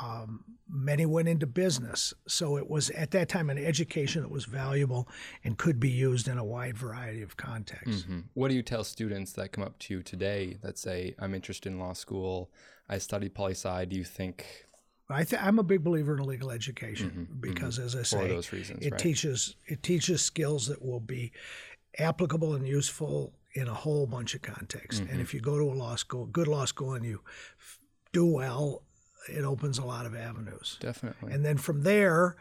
Um, 0.00 0.44
many 0.68 1.04
went 1.06 1.26
into 1.28 1.46
business. 1.46 2.14
So 2.28 2.56
it 2.58 2.68
was 2.70 2.90
at 2.90 3.10
that 3.12 3.28
time 3.28 3.50
an 3.50 3.58
education 3.58 4.22
that 4.22 4.30
was 4.30 4.44
valuable 4.44 5.08
and 5.42 5.58
could 5.58 5.80
be 5.80 5.90
used 5.90 6.28
in 6.28 6.38
a 6.38 6.44
wide 6.44 6.76
variety 6.78 7.22
of 7.22 7.36
contexts. 7.36 8.02
Mhm. 8.04 8.24
What 8.34 8.48
do 8.48 8.54
you 8.54 8.62
tell 8.62 8.84
students 8.84 9.32
that 9.32 9.50
come 9.52 9.64
up 9.64 9.78
to 9.80 9.94
you 9.94 10.02
today 10.02 10.58
that 10.62 10.78
say, 10.78 11.14
I'm 11.18 11.34
interested 11.34 11.72
in 11.72 11.78
law 11.80 11.94
school, 11.94 12.52
I 12.88 12.98
studied 12.98 13.34
poli 13.34 13.52
sci? 13.52 13.84
Do 13.86 13.96
you 13.96 14.04
think 14.04 14.66
I 15.12 15.24
th- 15.24 15.40
I'm 15.42 15.58
a 15.58 15.62
big 15.62 15.82
believer 15.84 16.16
in 16.16 16.24
legal 16.24 16.50
education 16.50 17.28
because, 17.40 17.78
as 17.78 17.96
I 17.96 18.02
say, 18.02 18.18
Mm-hmm. 18.18 18.28
those 18.28 18.52
reasons, 18.52 18.84
it 18.86 18.90
right. 18.92 19.00
teaches 19.00 19.56
it 19.66 19.82
teaches 19.82 20.22
skills 20.22 20.66
that 20.68 20.82
will 20.84 21.00
be 21.00 21.32
applicable 21.98 22.54
and 22.54 22.66
useful 22.66 23.32
in 23.54 23.66
a 23.68 23.74
whole 23.74 24.06
bunch 24.06 24.34
of 24.34 24.42
contexts. 24.42 25.00
Mm-hmm. 25.00 25.12
And 25.12 25.20
if 25.20 25.34
you 25.34 25.40
go 25.40 25.58
to 25.58 25.64
a 25.64 25.74
law 25.74 25.96
school, 25.96 26.26
good 26.26 26.46
law 26.48 26.64
school, 26.64 26.92
and 26.94 27.04
you 27.04 27.20
f- 27.58 27.80
do 28.12 28.24
well, 28.26 28.82
it 29.28 29.44
opens 29.44 29.78
a 29.78 29.84
lot 29.84 30.06
of 30.06 30.14
avenues. 30.14 30.76
definitely? 30.80 31.32
And 31.32 31.44
then 31.44 31.56
from 31.58 31.82
there, 31.82 32.36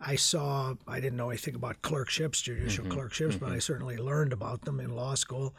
I 0.00 0.16
saw, 0.16 0.74
I 0.86 1.00
didn't 1.00 1.16
know 1.16 1.30
anything 1.30 1.54
about 1.54 1.82
clerkships, 1.82 2.40
judicial 2.40 2.84
Mm-hmm. 2.84 2.92
clerkships, 2.94 3.36
but 3.36 3.52
I 3.52 3.58
certainly 3.58 3.96
learned 3.98 4.32
about 4.32 4.64
them 4.64 4.80
in 4.80 4.90
law 4.94 5.14
school. 5.14 5.54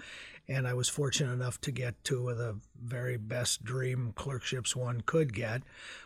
And 0.50 0.66
I 0.68 0.74
was 0.74 0.88
fortunate 0.88 1.34
enough 1.34 1.60
to 1.62 1.72
get 1.72 2.02
two 2.06 2.30
of 2.30 2.38
the 2.38 2.58
very 2.82 3.18
best 3.18 3.64
dream 3.66 4.14
clerkships 4.16 4.76
one 4.76 5.02
could 5.06 5.34
get 5.34 5.62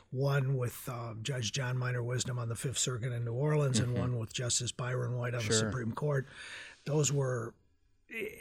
one 0.10 0.58
with 0.58 0.90
uh, 0.92 1.14
Judge 1.22 1.52
John 1.54 1.78
Minor 1.78 2.04
Wisdom 2.04 2.38
on 2.40 2.50
the 2.50 2.56
Fifth 2.56 2.78
Circuit 2.80 3.14
in 3.14 3.24
New 3.24 3.34
Orleans, 3.34 3.80
and 3.80 3.98
one 3.98 4.18
with 4.20 4.34
Justice 4.34 4.72
Byron 4.74 5.16
White 5.18 5.34
on 5.36 5.40
the 5.42 5.46
Mm-hmm. 5.54 5.68
Supreme 5.70 5.92
Court. 5.94 6.28
Those 6.86 7.14
were 7.14 7.54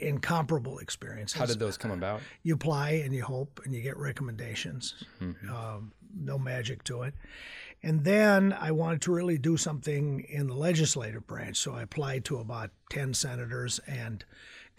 incomparable 0.01 0.79
experiences 0.79 1.39
How 1.39 1.47
did 1.47 1.59
those 1.61 1.77
come 1.77 1.91
about? 1.93 2.21
you 2.43 2.55
apply 2.55 2.91
and 3.05 3.15
you 3.15 3.23
hope 3.23 3.61
and 3.65 3.73
you 3.75 3.81
get 3.83 3.97
recommendations. 3.97 4.95
Um, 5.21 5.93
no 6.19 6.39
magic 6.39 6.83
to 6.85 7.03
it. 7.03 7.15
And 7.83 8.05
then 8.05 8.53
I 8.53 8.73
wanted 8.73 9.01
to 9.03 9.13
really 9.13 9.39
do 9.39 9.57
something 9.57 10.21
in 10.29 10.49
the 10.49 10.55
legislative 10.55 11.27
branch. 11.27 11.57
So 11.59 11.73
I 11.75 11.83
applied 11.83 12.25
to 12.27 12.39
about 12.39 12.71
10 12.91 13.15
senators 13.15 13.79
and 13.87 14.25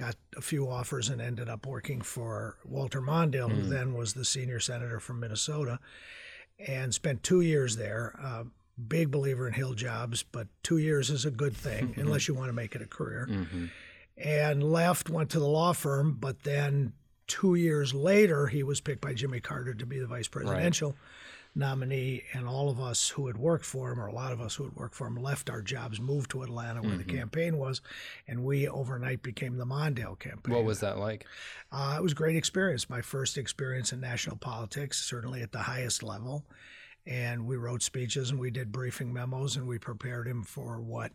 got 0.01 0.15
a 0.36 0.41
few 0.41 0.67
offers 0.67 1.10
and 1.10 1.22
ended 1.22 1.48
up 1.48 1.67
working 1.67 2.01
for 2.01 2.58
Walter 2.65 3.01
Mondale, 3.01 3.51
who 3.51 3.62
hmm. 3.62 3.70
then 3.70 3.93
was 3.93 4.13
the 4.13 4.25
senior 4.25 4.60
senator 4.60 5.00
from 5.00 5.20
Minnesota, 5.20 5.79
and 6.67 6.91
spent 6.91 7.22
two 7.22 7.41
years 7.41 7.77
there. 7.77 8.15
Uh, 8.20 8.46
big 8.88 9.12
believer 9.12 9.48
in 9.48 9.53
hill 9.53 9.75
jobs, 9.75 10.24
but 10.24 10.48
two 10.63 10.79
years 10.79 11.12
is 11.12 11.24
a 11.24 11.29
good 11.29 11.55
thing 11.55 11.88
mm-hmm. 11.89 12.01
unless 12.01 12.27
you 12.27 12.34
want 12.34 12.50
to 12.50 12.53
make 12.53 12.74
it 12.74 12.81
a 12.81 12.88
career. 12.88 13.27
Mm-hmm. 13.29 13.65
And 14.17 14.72
left, 14.72 15.08
went 15.08 15.29
to 15.31 15.39
the 15.39 15.48
law 15.48 15.72
firm, 15.74 16.17
but 16.20 16.43
then 16.43 16.93
two 17.27 17.53
years 17.53 17.93
later, 17.93 18.48
he 18.48 18.63
was 18.63 18.81
picked 18.81 19.01
by 19.01 19.13
Jimmy 19.13 19.39
Carter 19.39 19.75
to 19.75 19.86
be 19.86 20.00
the 20.00 20.08
vice 20.08 20.27
presidential 20.27 20.96
nominee. 21.55 22.24
And 22.34 22.48
all 22.48 22.70
of 22.70 22.79
us 22.79 23.10
who 23.10 23.27
had 23.27 23.38
worked 23.38 23.65
for 23.65 23.91
him, 23.91 24.00
or 24.00 24.08
a 24.08 24.13
lot 24.13 24.31
of 24.31 24.41
us 24.41 24.55
who 24.55 24.63
had 24.63 24.75
worked 24.75 24.96
for 24.96 25.08
him, 25.08 25.15
left 25.15 25.50
our 25.50 25.62
jobs, 25.62 26.00
moved 26.00 26.31
to 26.31 26.43
Atlanta 26.43 26.81
where 26.81 26.98
the 26.98 27.03
campaign 27.03 27.58
was, 27.58 27.81
and 28.27 28.43
we 28.43 28.67
overnight 28.67 29.22
became 29.24 29.58
the 29.58 29.65
Mondale 29.65 30.17
campaign. 30.17 30.53
What 30.53 30.63
was 30.63 30.79
that 30.79 30.98
like? 30.98 31.25
Uh, 31.72 31.96
it 31.98 32.03
was 32.03 32.13
a 32.13 32.15
great 32.15 32.36
experience. 32.36 32.89
My 32.89 33.01
first 33.01 33.38
experience 33.38 33.91
in 33.91 34.00
national 34.00 34.38
politics, 34.38 35.05
certainly 35.05 35.41
at 35.41 35.51
the 35.51 35.60
highest 35.60 36.03
level. 36.03 36.46
And 37.05 37.48
we 37.48 37.55
wrote 37.55 37.81
speeches 37.81 38.29
and 38.29 38.39
we 38.39 38.51
did 38.51 38.72
briefing 38.72 39.12
memos 39.12 39.55
and 39.55 39.67
we 39.67 39.79
prepared 39.79 40.27
him 40.27 40.43
for 40.43 40.79
what 40.79 41.12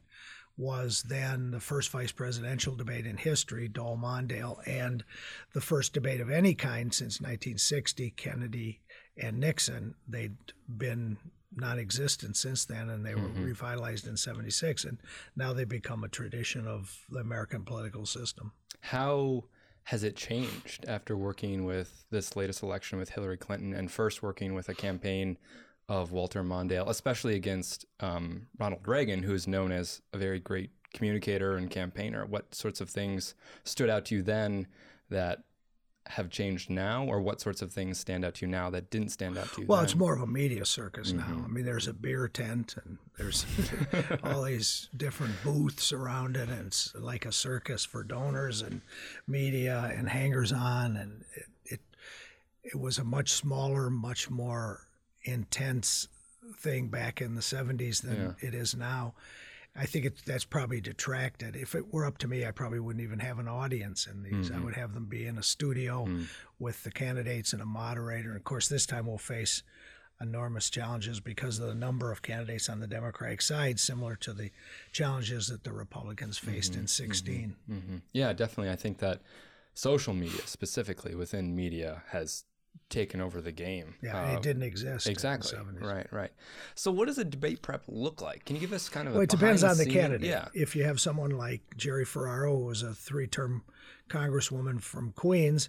was 0.58 1.02
then 1.02 1.50
the 1.50 1.60
first 1.60 1.90
vice 1.90 2.12
presidential 2.12 2.74
debate 2.74 3.06
in 3.06 3.16
history, 3.16 3.68
Dole 3.68 3.98
Mondale, 3.98 4.58
and 4.66 5.04
the 5.52 5.60
first 5.60 5.92
debate 5.92 6.20
of 6.20 6.30
any 6.30 6.54
kind 6.54 6.92
since 6.94 7.20
1960, 7.20 8.10
Kennedy 8.10 8.80
and 9.18 9.38
Nixon. 9.40 9.94
They'd 10.08 10.36
been 10.68 11.16
non 11.54 11.78
existent 11.78 12.36
since 12.36 12.64
then 12.64 12.90
and 12.90 13.04
they 13.04 13.14
were 13.14 13.28
revitalized 13.28 14.06
in 14.06 14.16
76. 14.16 14.84
And 14.84 14.98
now 15.36 15.52
they've 15.52 15.68
become 15.68 16.04
a 16.04 16.08
tradition 16.08 16.66
of 16.66 17.04
the 17.10 17.20
American 17.20 17.64
political 17.64 18.04
system. 18.06 18.52
How 18.80 19.44
has 19.84 20.02
it 20.02 20.16
changed 20.16 20.84
after 20.88 21.16
working 21.16 21.64
with 21.64 22.04
this 22.10 22.34
latest 22.34 22.62
election 22.62 22.98
with 22.98 23.10
Hillary 23.10 23.36
Clinton 23.36 23.72
and 23.72 23.90
first 23.90 24.22
working 24.22 24.52
with 24.54 24.68
a 24.68 24.74
campaign 24.74 25.38
of 25.88 26.10
Walter 26.10 26.42
Mondale, 26.42 26.88
especially 26.88 27.36
against 27.36 27.86
um, 28.00 28.48
Ronald 28.58 28.86
Reagan, 28.86 29.22
who 29.22 29.32
is 29.32 29.46
known 29.46 29.70
as 29.70 30.02
a 30.12 30.18
very 30.18 30.40
great 30.40 30.70
communicator 30.92 31.56
and 31.56 31.70
campaigner? 31.70 32.26
What 32.26 32.54
sorts 32.54 32.80
of 32.80 32.90
things 32.90 33.34
stood 33.62 33.88
out 33.88 34.04
to 34.06 34.16
you 34.16 34.22
then 34.22 34.66
that 35.08 35.44
have 36.10 36.30
changed 36.30 36.70
now, 36.70 37.04
or 37.04 37.20
what 37.20 37.40
sorts 37.40 37.62
of 37.62 37.72
things 37.72 37.98
stand 37.98 38.24
out 38.24 38.34
to 38.34 38.46
you 38.46 38.50
now 38.50 38.70
that 38.70 38.90
didn't 38.90 39.10
stand 39.10 39.36
out 39.36 39.52
to 39.54 39.60
you? 39.62 39.66
Well, 39.66 39.78
then? 39.78 39.84
it's 39.86 39.94
more 39.94 40.14
of 40.14 40.20
a 40.22 40.26
media 40.26 40.64
circus 40.64 41.12
Mm-hmm. 41.12 41.38
now. 41.38 41.44
I 41.44 41.48
mean, 41.48 41.64
there's 41.64 41.88
a 41.88 41.92
beer 41.92 42.28
tent 42.28 42.76
and 42.84 42.98
there's 43.18 43.44
all 44.22 44.42
these 44.42 44.88
different 44.96 45.34
booths 45.42 45.92
around 45.92 46.36
it, 46.36 46.48
and 46.48 46.66
it's 46.68 46.94
like 46.94 47.26
a 47.26 47.32
circus 47.32 47.84
for 47.84 48.02
donors 48.04 48.62
and 48.62 48.80
media 49.26 49.92
and 49.96 50.08
hangers 50.08 50.52
on. 50.52 50.96
And 50.96 51.24
it, 51.34 51.46
it 51.64 51.80
it 52.62 52.78
was 52.78 52.98
a 52.98 53.04
much 53.04 53.30
smaller, 53.32 53.90
much 53.90 54.30
more 54.30 54.86
intense 55.22 56.08
thing 56.58 56.88
back 56.88 57.20
in 57.20 57.34
the 57.34 57.40
70s 57.40 58.02
than 58.02 58.36
it 58.40 58.54
is 58.54 58.74
now. 58.74 59.14
I 59.78 59.86
think 59.86 60.04
it, 60.04 60.22
that's 60.24 60.44
probably 60.44 60.80
detracted. 60.80 61.56
If 61.56 61.74
it 61.74 61.92
were 61.92 62.06
up 62.06 62.18
to 62.18 62.28
me, 62.28 62.46
I 62.46 62.50
probably 62.50 62.80
wouldn't 62.80 63.02
even 63.02 63.18
have 63.18 63.38
an 63.38 63.48
audience 63.48 64.06
in 64.06 64.22
these. 64.22 64.50
I 64.50 64.54
mm-hmm. 64.54 64.64
would 64.64 64.74
have 64.74 64.94
them 64.94 65.06
be 65.06 65.26
in 65.26 65.38
a 65.38 65.42
studio 65.42 66.06
mm. 66.06 66.26
with 66.58 66.82
the 66.82 66.90
candidates 66.90 67.52
and 67.52 67.60
a 67.60 67.66
moderator. 67.66 68.28
And 68.28 68.36
of 68.36 68.44
course, 68.44 68.68
this 68.68 68.86
time 68.86 69.06
we'll 69.06 69.18
face 69.18 69.62
enormous 70.20 70.70
challenges 70.70 71.20
because 71.20 71.58
of 71.58 71.68
the 71.68 71.74
number 71.74 72.10
of 72.10 72.22
candidates 72.22 72.68
on 72.68 72.80
the 72.80 72.86
Democratic 72.86 73.42
side, 73.42 73.78
similar 73.78 74.16
to 74.16 74.32
the 74.32 74.50
challenges 74.92 75.48
that 75.48 75.64
the 75.64 75.72
Republicans 75.72 76.38
mm-hmm. 76.38 76.52
faced 76.52 76.74
in 76.74 76.82
mm-hmm. 76.82 76.86
16. 76.86 77.56
Mhm. 77.70 78.02
Yeah, 78.12 78.32
definitely. 78.32 78.70
I 78.70 78.76
think 78.76 78.98
that 78.98 79.20
social 79.74 80.14
media, 80.14 80.40
specifically 80.46 81.14
within 81.14 81.54
media, 81.54 82.02
has 82.08 82.44
taken 82.90 83.20
over 83.20 83.40
the 83.40 83.52
game. 83.52 83.94
Yeah, 84.02 84.32
it 84.36 84.42
didn't 84.42 84.62
exist. 84.62 85.06
Exactly. 85.08 85.58
In 85.58 85.74
the 85.74 85.80
70s. 85.80 85.84
Right, 85.94 86.06
right. 86.12 86.30
So, 86.74 86.90
what 86.90 87.06
does 87.06 87.18
a 87.18 87.24
debate 87.24 87.62
prep 87.62 87.82
look 87.88 88.20
like? 88.22 88.44
Can 88.44 88.56
you 88.56 88.60
give 88.60 88.72
us 88.72 88.88
kind 88.88 89.08
of 89.08 89.14
Well, 89.14 89.20
a 89.20 89.24
it 89.24 89.30
depends 89.30 89.62
on 89.64 89.76
the 89.76 89.84
behind-the-scene- 89.84 90.00
candidate. 90.22 90.28
Yeah. 90.28 90.48
If 90.54 90.76
you 90.76 90.84
have 90.84 91.00
someone 91.00 91.30
like 91.30 91.62
Gerry 91.76 92.04
Ferraro, 92.04 92.56
who 92.56 92.64
was 92.64 92.82
a 92.82 92.94
three-term 92.94 93.62
congresswoman 94.08 94.80
from 94.80 95.12
Queens, 95.12 95.68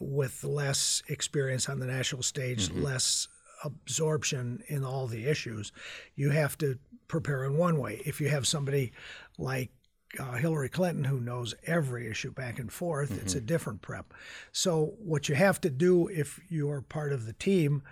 with 0.00 0.42
less 0.44 1.02
experience 1.08 1.68
on 1.68 1.78
the 1.78 1.86
national 1.86 2.22
stage, 2.22 2.68
Mm-hmm. 2.68 2.82
less 2.82 3.28
absorption 3.64 4.62
in 4.68 4.84
all 4.84 5.06
the 5.06 5.26
issues, 5.26 5.72
you 6.14 6.30
have 6.30 6.56
to 6.58 6.78
prepare 7.08 7.44
in 7.44 7.56
one 7.56 7.78
way. 7.78 8.00
If 8.04 8.20
you 8.20 8.28
have 8.28 8.46
somebody 8.46 8.92
like 9.38 9.70
uh, 10.18 10.32
Hillary 10.32 10.68
Clinton, 10.68 11.04
who 11.04 11.20
knows 11.20 11.54
every 11.66 12.08
issue 12.10 12.32
back 12.32 12.58
and 12.58 12.72
forth, 12.72 13.10
it's 13.10 13.34
Mm-hmm. 13.34 13.38
a 13.44 13.46
different 13.46 13.82
prep. 13.82 14.14
So, 14.52 14.94
what 14.98 15.28
you 15.28 15.34
have 15.34 15.60
to 15.62 15.70
do 15.70 16.08
if 16.08 16.40
you're 16.48 16.80
part 16.80 17.12
of 17.12 17.26
the 17.26 17.32
team 17.34 17.82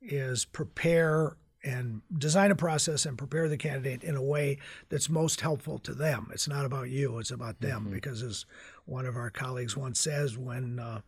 is 0.00 0.44
prepare 0.44 1.36
and 1.64 2.02
design 2.16 2.50
a 2.52 2.54
process 2.56 3.04
and 3.04 3.18
prepare 3.18 3.48
the 3.48 3.56
candidate 3.56 4.04
in 4.04 4.14
a 4.14 4.22
way 4.22 4.58
that's 4.88 5.10
most 5.10 5.40
helpful 5.40 5.78
to 5.80 5.92
them. 5.92 6.30
It's 6.32 6.48
not 6.48 6.64
about 6.64 6.88
you; 6.88 7.18
it's 7.18 7.32
about 7.32 7.60
them. 7.60 7.88
Because, 7.90 8.22
as 8.22 8.46
one 8.86 9.04
of 9.06 9.16
our 9.16 9.28
colleagues 9.30 9.76
once 9.76 10.00
says, 10.00 10.38
when 10.38 10.78
uh, 10.78 11.00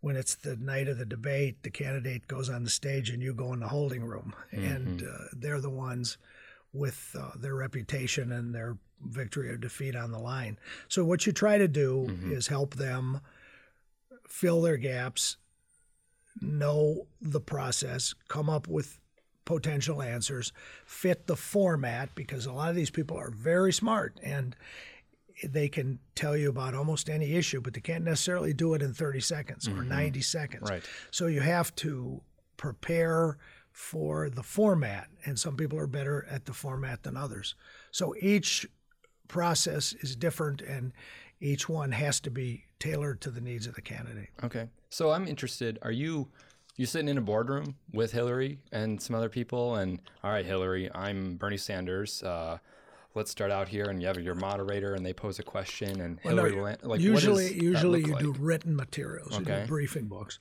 when 0.00 0.16
it's 0.16 0.34
the 0.36 0.56
night 0.56 0.88
of 0.88 0.98
the 0.98 1.04
debate, 1.04 1.62
the 1.64 1.70
candidate 1.70 2.26
goes 2.28 2.48
on 2.48 2.64
the 2.64 2.70
stage 2.70 3.10
and 3.10 3.22
you 3.22 3.34
go 3.34 3.52
in 3.52 3.60
the 3.60 3.68
holding 3.68 4.04
room, 4.04 4.34
and 4.52 5.02
uh, 5.02 5.24
they're 5.32 5.60
the 5.60 5.68
ones 5.70 6.16
with 6.72 7.14
uh, 7.18 7.30
their 7.36 7.54
reputation 7.54 8.32
and 8.32 8.54
their 8.54 8.78
victory 9.04 9.48
or 9.48 9.56
defeat 9.56 9.96
on 9.96 10.12
the 10.12 10.18
line. 10.18 10.58
So 10.88 11.04
what 11.04 11.26
you 11.26 11.32
try 11.32 11.58
to 11.58 11.68
do 11.68 12.06
mm-hmm. 12.08 12.32
is 12.32 12.48
help 12.48 12.74
them 12.74 13.20
fill 14.26 14.62
their 14.62 14.76
gaps, 14.76 15.36
know 16.40 17.06
the 17.20 17.40
process, 17.40 18.14
come 18.28 18.48
up 18.48 18.66
with 18.68 18.98
potential 19.44 20.02
answers, 20.02 20.52
fit 20.86 21.26
the 21.26 21.36
format 21.36 22.14
because 22.14 22.46
a 22.46 22.52
lot 22.52 22.70
of 22.70 22.76
these 22.76 22.90
people 22.90 23.16
are 23.16 23.30
very 23.30 23.72
smart 23.72 24.18
and 24.22 24.56
they 25.44 25.68
can 25.68 25.98
tell 26.14 26.36
you 26.36 26.48
about 26.48 26.74
almost 26.74 27.10
any 27.10 27.34
issue, 27.34 27.60
but 27.60 27.74
they 27.74 27.80
can't 27.80 28.04
necessarily 28.04 28.52
do 28.52 28.74
it 28.74 28.82
in 28.82 28.92
30 28.92 29.20
seconds 29.20 29.66
or 29.66 29.72
mm-hmm. 29.72 29.88
90 29.88 30.20
seconds. 30.20 30.70
Right. 30.70 30.84
So 31.10 31.26
you 31.26 31.40
have 31.40 31.74
to 31.76 32.20
prepare 32.56 33.38
for 33.72 34.28
the 34.28 34.42
format, 34.42 35.08
and 35.24 35.38
some 35.38 35.56
people 35.56 35.78
are 35.78 35.86
better 35.86 36.26
at 36.30 36.44
the 36.44 36.52
format 36.52 37.02
than 37.02 37.16
others. 37.16 37.54
So 37.90 38.14
each 38.20 38.68
process 39.32 39.94
is 39.94 40.14
different, 40.14 40.60
and 40.60 40.92
each 41.40 41.68
one 41.68 41.90
has 41.90 42.20
to 42.20 42.30
be 42.30 42.64
tailored 42.78 43.20
to 43.22 43.30
the 43.30 43.40
needs 43.40 43.66
of 43.66 43.74
the 43.74 43.80
candidate. 43.80 44.28
Okay. 44.44 44.68
So, 44.90 45.10
I'm 45.10 45.26
interested. 45.26 45.78
Are 45.82 45.90
you 45.90 46.28
you 46.76 46.86
sitting 46.86 47.08
in 47.08 47.18
a 47.18 47.22
boardroom 47.22 47.74
with 47.92 48.12
Hillary 48.12 48.58
and 48.70 49.00
some 49.00 49.16
other 49.16 49.28
people? 49.28 49.76
And 49.76 50.00
all 50.22 50.30
right, 50.30 50.44
Hillary, 50.44 50.90
I'm 50.94 51.36
Bernie 51.36 51.56
Sanders. 51.56 52.22
Uh, 52.22 52.58
let's 53.14 53.30
start 53.30 53.50
out 53.50 53.68
here, 53.68 53.86
and 53.86 54.00
you 54.00 54.06
have 54.06 54.20
your 54.20 54.34
moderator, 54.34 54.94
and 54.94 55.04
they 55.04 55.12
pose 55.14 55.38
a 55.38 55.42
question, 55.42 56.00
and 56.00 56.18
Well, 56.24 56.36
no, 56.36 56.44
Hillary, 56.44 56.76
like 56.82 57.00
usually, 57.00 57.44
what 57.44 57.48
does 57.48 57.56
that 57.56 57.62
usually 57.62 58.00
you 58.00 58.12
like? 58.12 58.22
do 58.22 58.32
written 58.38 58.76
materials, 58.76 59.38
you 59.38 59.44
do 59.44 59.66
briefing 59.66 60.06
books. 60.06 60.38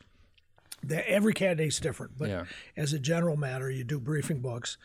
The, 0.83 1.07
every 1.09 1.33
candidate's 1.33 1.79
different, 1.79 2.17
but 2.17 2.29
Yeah. 2.29 2.45
as 2.75 2.91
a 2.93 2.99
general 2.99 3.37
matter, 3.37 3.69
you 3.69 3.83
do 3.83 3.99
briefing 3.99 4.39
books. 4.41 4.77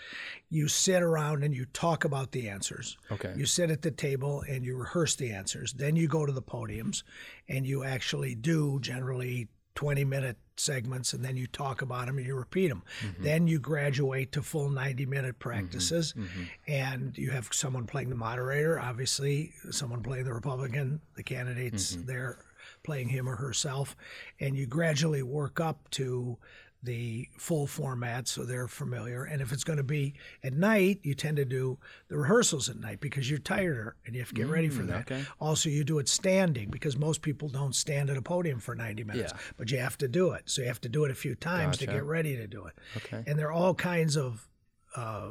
You 0.51 0.69
sit 0.69 1.03
around 1.03 1.43
and 1.43 1.55
you 1.55 1.65
talk 1.67 2.05
about 2.05 2.33
the 2.33 2.49
answers. 2.49 2.97
Okay. 3.11 3.33
You 3.37 3.47
sit 3.47 3.71
at 3.71 3.83
the 3.83 3.91
table 3.91 4.43
and 4.49 4.65
you 4.65 4.77
rehearse 4.77 5.17
the 5.17 5.33
answers. 5.33 5.73
Then 5.73 5.97
you 5.97 6.07
go 6.09 6.27
to 6.27 6.33
the 6.33 6.43
podiums 6.43 7.03
and 7.49 7.67
you 7.67 7.83
actually 7.85 8.35
do 8.35 8.79
generally 8.81 9.49
20 9.75 10.05
minute 10.05 10.39
segments 10.57 11.13
and 11.13 11.23
then 11.23 11.37
you 11.37 11.47
talk 11.47 11.83
about 11.83 12.07
them 12.07 12.17
and 12.17 12.27
you 12.27 12.35
repeat 12.35 12.69
them. 12.69 12.83
Mm-hmm. 13.03 13.23
Then 13.25 13.47
you 13.47 13.59
graduate 13.59 14.33
to 14.33 14.43
full 14.43 14.71
90 14.71 15.05
minute 15.07 15.39
practices 15.39 16.15
Mm-hmm. 16.17 16.43
and 16.67 17.19
you 17.19 17.31
have 17.31 17.49
someone 17.53 17.87
playing 17.87 18.09
the 18.09 18.17
moderator, 18.17 18.81
obviously, 18.81 19.53
someone 19.71 20.03
playing 20.03 20.25
the 20.25 20.33
Republican, 20.33 21.01
the 21.15 21.23
candidates 21.23 21.95
Mm-hmm. 21.97 22.07
there 22.07 22.39
playing 22.87 23.09
him 23.11 23.29
or 23.29 23.37
herself, 23.37 23.95
and 24.41 24.57
you 24.57 24.67
gradually 24.67 25.23
work 25.23 25.61
up 25.61 25.91
to 25.91 26.39
the 26.83 27.27
full 27.37 27.67
format 27.67 28.29
so 28.29 28.45
they're 28.45 28.69
familiar. 28.69 29.25
And 29.25 29.43
if 29.43 29.51
it's 29.53 29.65
going 29.65 29.79
to 29.79 29.83
be 29.83 30.15
at 30.45 30.53
night, 30.53 31.01
you 31.03 31.15
tend 31.15 31.37
to 31.39 31.45
do 31.45 31.79
the 32.07 32.17
rehearsals 32.17 32.69
at 32.69 32.77
night 32.79 33.01
because 33.01 33.29
you're 33.29 33.41
tired 33.41 33.97
and 34.05 34.15
you 34.15 34.21
have 34.21 34.29
to 34.29 34.35
get 34.37 34.47
ready 34.47 34.69
for 34.69 34.85
that. 34.85 35.01
okay. 35.11 35.25
Also, 35.41 35.69
you 35.69 35.83
do 35.83 35.99
it 35.99 36.09
standing 36.09 36.71
because 36.71 36.97
most 36.97 37.23
people 37.23 37.49
don't 37.49 37.75
stand 37.75 38.09
at 38.09 38.17
a 38.17 38.23
podium 38.23 38.61
for 38.61 38.77
90 38.77 39.03
minutes, 39.03 39.33
Yeah. 39.35 39.41
but 39.57 39.71
you 39.73 39.79
have 39.79 39.99
to 39.99 40.07
do 40.07 40.31
it. 40.31 40.43
So 40.47 40.63
you 40.63 40.69
have 40.69 40.81
to 40.83 40.89
do 40.89 41.05
it 41.05 41.11
a 41.11 41.15
few 41.15 41.35
times 41.35 41.79
to 41.79 41.87
get 41.87 42.05
ready 42.05 42.37
to 42.37 42.47
do 42.47 42.67
it. 42.67 42.75
Okay. 42.99 43.25
And 43.27 43.37
there 43.37 43.49
are 43.49 43.53
all 43.53 43.75
kinds 43.75 44.17
of 44.17 44.47
uh, 44.95 45.31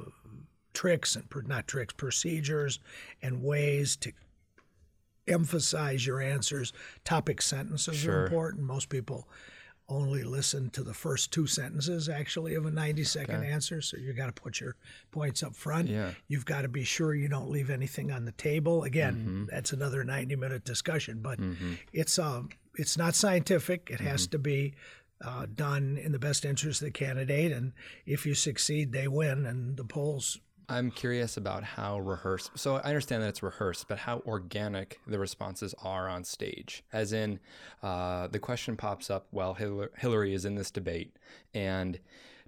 tricks 0.73 1.15
and 1.15 1.25
not 1.47 1.67
tricks, 1.67 1.93
procedures 1.93 2.79
and 3.21 3.41
ways 3.41 3.95
to 3.97 4.11
emphasize 5.27 6.05
your 6.05 6.21
answers. 6.21 6.73
Topic 7.03 7.41
sentences 7.41 7.97
Sure. 7.97 8.21
are 8.21 8.25
important. 8.25 8.63
Most 8.63 8.89
people 8.89 9.27
only 9.87 10.23
listen 10.23 10.67
to 10.71 10.81
the 10.81 10.95
first 10.95 11.31
two 11.31 11.45
sentences 11.45 12.09
actually 12.09 12.55
of 12.55 12.65
a 12.65 12.71
90 12.71 13.03
second 13.03 13.43
answer 13.43 13.81
so 13.81 13.95
you've 13.97 14.15
got 14.17 14.25
to 14.25 14.31
put 14.41 14.59
your 14.59 14.75
points 15.11 15.43
up 15.43 15.55
front 15.55 15.87
Yeah. 15.87 16.09
you've 16.27 16.43
got 16.45 16.63
to 16.63 16.67
be 16.67 16.83
sure 16.83 17.13
you 17.13 17.27
don't 17.27 17.51
leave 17.51 17.69
anything 17.69 18.11
on 18.11 18.25
the 18.25 18.31
table 18.31 18.81
again 18.83 19.13
Mm-hmm. 19.15 19.45
that's 19.51 19.73
another 19.73 20.03
90 20.03 20.37
minute 20.37 20.63
discussion 20.65 21.19
but 21.21 21.39
it's 21.93 22.17
um 22.17 22.49
it's 22.73 22.97
not 22.97 23.13
scientific 23.13 23.89
it 23.91 23.97
Mm-hmm. 23.99 24.07
has 24.07 24.25
to 24.25 24.39
be 24.39 24.73
uh, 25.23 25.45
done 25.53 25.99
in 26.03 26.11
the 26.13 26.17
best 26.19 26.45
interest 26.45 26.81
of 26.81 26.85
the 26.87 26.91
candidate 26.91 27.51
and 27.51 27.71
if 28.07 28.25
you 28.25 28.33
succeed 28.33 28.91
they 28.91 29.07
win 29.07 29.45
and 29.45 29.77
the 29.77 29.85
polls 29.85 30.39
I'm 30.67 30.91
curious 30.91 31.37
about 31.37 31.63
how 31.63 31.99
rehearsed. 31.99 32.51
So 32.55 32.77
I 32.77 32.81
understand 32.89 33.23
that 33.23 33.29
it's 33.29 33.43
rehearsed, 33.43 33.87
but 33.87 33.99
how 33.99 34.23
organic 34.25 34.99
the 35.05 35.19
responses 35.19 35.75
are 35.83 36.09
on 36.09 36.23
stage. 36.23 36.83
As 36.91 37.13
in, 37.13 37.39
uh, 37.83 38.27
the 38.27 38.39
question 38.39 38.75
pops 38.75 39.09
up 39.09 39.27
while 39.31 39.53
Hillary, 39.53 40.33
is 40.33 40.45
in 40.45 40.55
this 40.55 40.71
debate, 40.71 41.15
and 41.53 41.99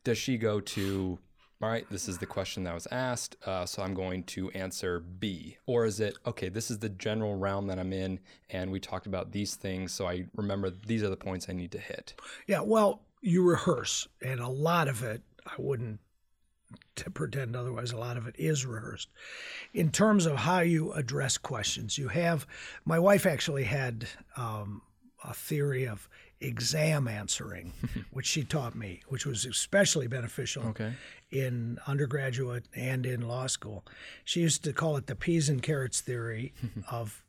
does 0.04 0.18
she 0.18 0.38
go 0.38 0.60
to, 0.60 1.20
all 1.62 1.70
right, 1.70 1.86
this 1.92 2.08
is 2.08 2.18
the 2.18 2.26
question 2.26 2.64
that 2.64 2.74
was 2.74 2.88
asked, 2.92 3.36
uh, 3.46 3.66
so 3.66 3.84
I'm 3.84 3.94
going 3.94 4.24
to 4.24 4.50
answer 4.52 5.00
B, 5.00 5.58
or 5.66 5.86
is 5.86 6.00
it 6.00 6.18
okay? 6.26 6.50
This 6.50 6.72
is 6.72 6.80
the 6.80 6.90
general 6.90 7.36
realm 7.36 7.68
that 7.68 7.78
I'm 7.78 7.94
in, 7.94 8.20
and 8.50 8.72
we 8.72 8.80
talked 8.80 9.06
about 9.06 9.32
these 9.32 9.56
things, 9.56 9.92
so 9.94 10.08
I 10.08 10.26
remember 10.36 10.70
these 10.70 11.04
are 11.04 11.10
the 11.10 11.18
points 11.18 11.48
I 11.50 11.54
need 11.54 11.72
to 11.72 11.80
hit. 11.80 12.16
Yeah, 12.48 12.62
well, 12.62 13.02
you 13.22 13.44
rehearse, 13.44 14.08
and 14.22 14.40
a 14.40 14.48
lot 14.48 14.88
of 14.88 15.04
it, 15.04 15.22
I 15.46 15.54
wouldn't 15.58 16.00
to 16.96 17.10
pretend 17.10 17.56
otherwise, 17.56 17.92
a 17.92 17.98
lot 17.98 18.18
of 18.18 18.28
it 18.28 18.36
is 18.38 18.66
rehearsed. 18.66 19.10
In 19.74 19.92
terms 19.92 20.26
of 20.26 20.38
how 20.38 20.60
you 20.62 20.92
address 20.94 21.38
questions, 21.38 21.98
you 21.98 22.08
have, 22.10 22.46
my 22.86 23.00
wife 23.00 23.26
actually 23.26 23.64
had 23.66 24.08
um, 24.36 24.82
a 25.24 25.34
theory 25.34 25.86
of 25.88 26.10
exam 26.42 27.08
answering, 27.08 27.74
which 28.12 28.26
she 28.28 28.44
taught 28.44 28.76
me, 28.76 29.02
which 29.08 29.26
was 29.26 29.46
especially 29.46 30.08
beneficial 30.08 30.64
Okay. 30.68 30.94
in 31.32 31.78
undergraduate 31.88 32.66
and 32.76 33.06
in 33.06 33.28
law 33.28 33.48
school. 33.48 33.84
She 34.26 34.42
used 34.42 34.64
to 34.66 34.74
call 34.74 34.98
it 34.98 35.08
the 35.08 35.16
peas 35.16 35.50
and 35.50 35.62
carrots 35.64 36.02
theory 36.02 36.54
of 36.92 37.24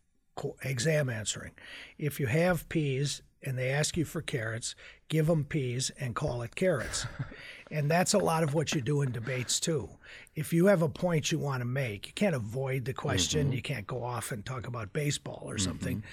exam 0.63 1.09
answering. 1.09 1.53
If 1.99 2.21
you 2.21 2.27
have 2.27 2.69
peas 2.69 3.23
and 3.43 3.57
they 3.57 3.71
ask 3.71 3.97
you 3.97 4.05
for 4.05 4.21
carrots, 4.21 4.75
give 5.09 5.27
them 5.27 5.45
peas 5.45 5.91
and 5.99 6.15
call 6.15 6.43
it 6.43 6.55
carrots. 6.55 7.07
and 7.71 7.91
that's 7.91 8.15
a 8.15 8.19
lot 8.19 8.43
of 8.43 8.55
what 8.55 8.75
you 8.75 8.81
do 8.81 9.03
in 9.03 9.13
debates 9.13 9.61
too. 9.61 9.89
If 10.35 10.53
you 10.53 10.67
have 10.67 10.83
a 10.83 10.89
point 10.89 11.31
you 11.31 11.39
want 11.39 11.61
to 11.61 11.67
make, 11.67 12.07
you 12.07 12.13
can't 12.13 12.35
avoid 12.35 12.85
the 12.85 12.93
question. 12.93 13.47
Mm-hmm. 13.47 13.53
You 13.55 13.63
can't 13.63 13.87
go 13.87 14.03
off 14.03 14.33
and 14.33 14.45
talk 14.45 14.67
about 14.67 14.93
baseball 14.93 15.43
or 15.45 15.55
mm-hmm. 15.55 15.65
something. 15.65 16.05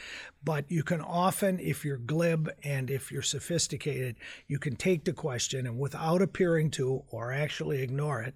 But 0.44 0.66
you 0.70 0.84
can 0.84 1.02
often, 1.02 1.60
if 1.60 1.84
you're 1.84 1.98
glib 1.98 2.52
and 2.64 2.92
if 2.92 3.12
you're 3.12 3.22
sophisticated, 3.22 4.16
you 4.48 4.60
can 4.60 4.76
take 4.76 5.04
the 5.06 5.14
question 5.14 5.66
and 5.66 5.80
without 5.80 6.22
appearing 6.22 6.70
to 6.72 7.04
or 7.10 7.32
actually 7.32 7.82
ignore 7.82 8.22
it, 8.22 8.36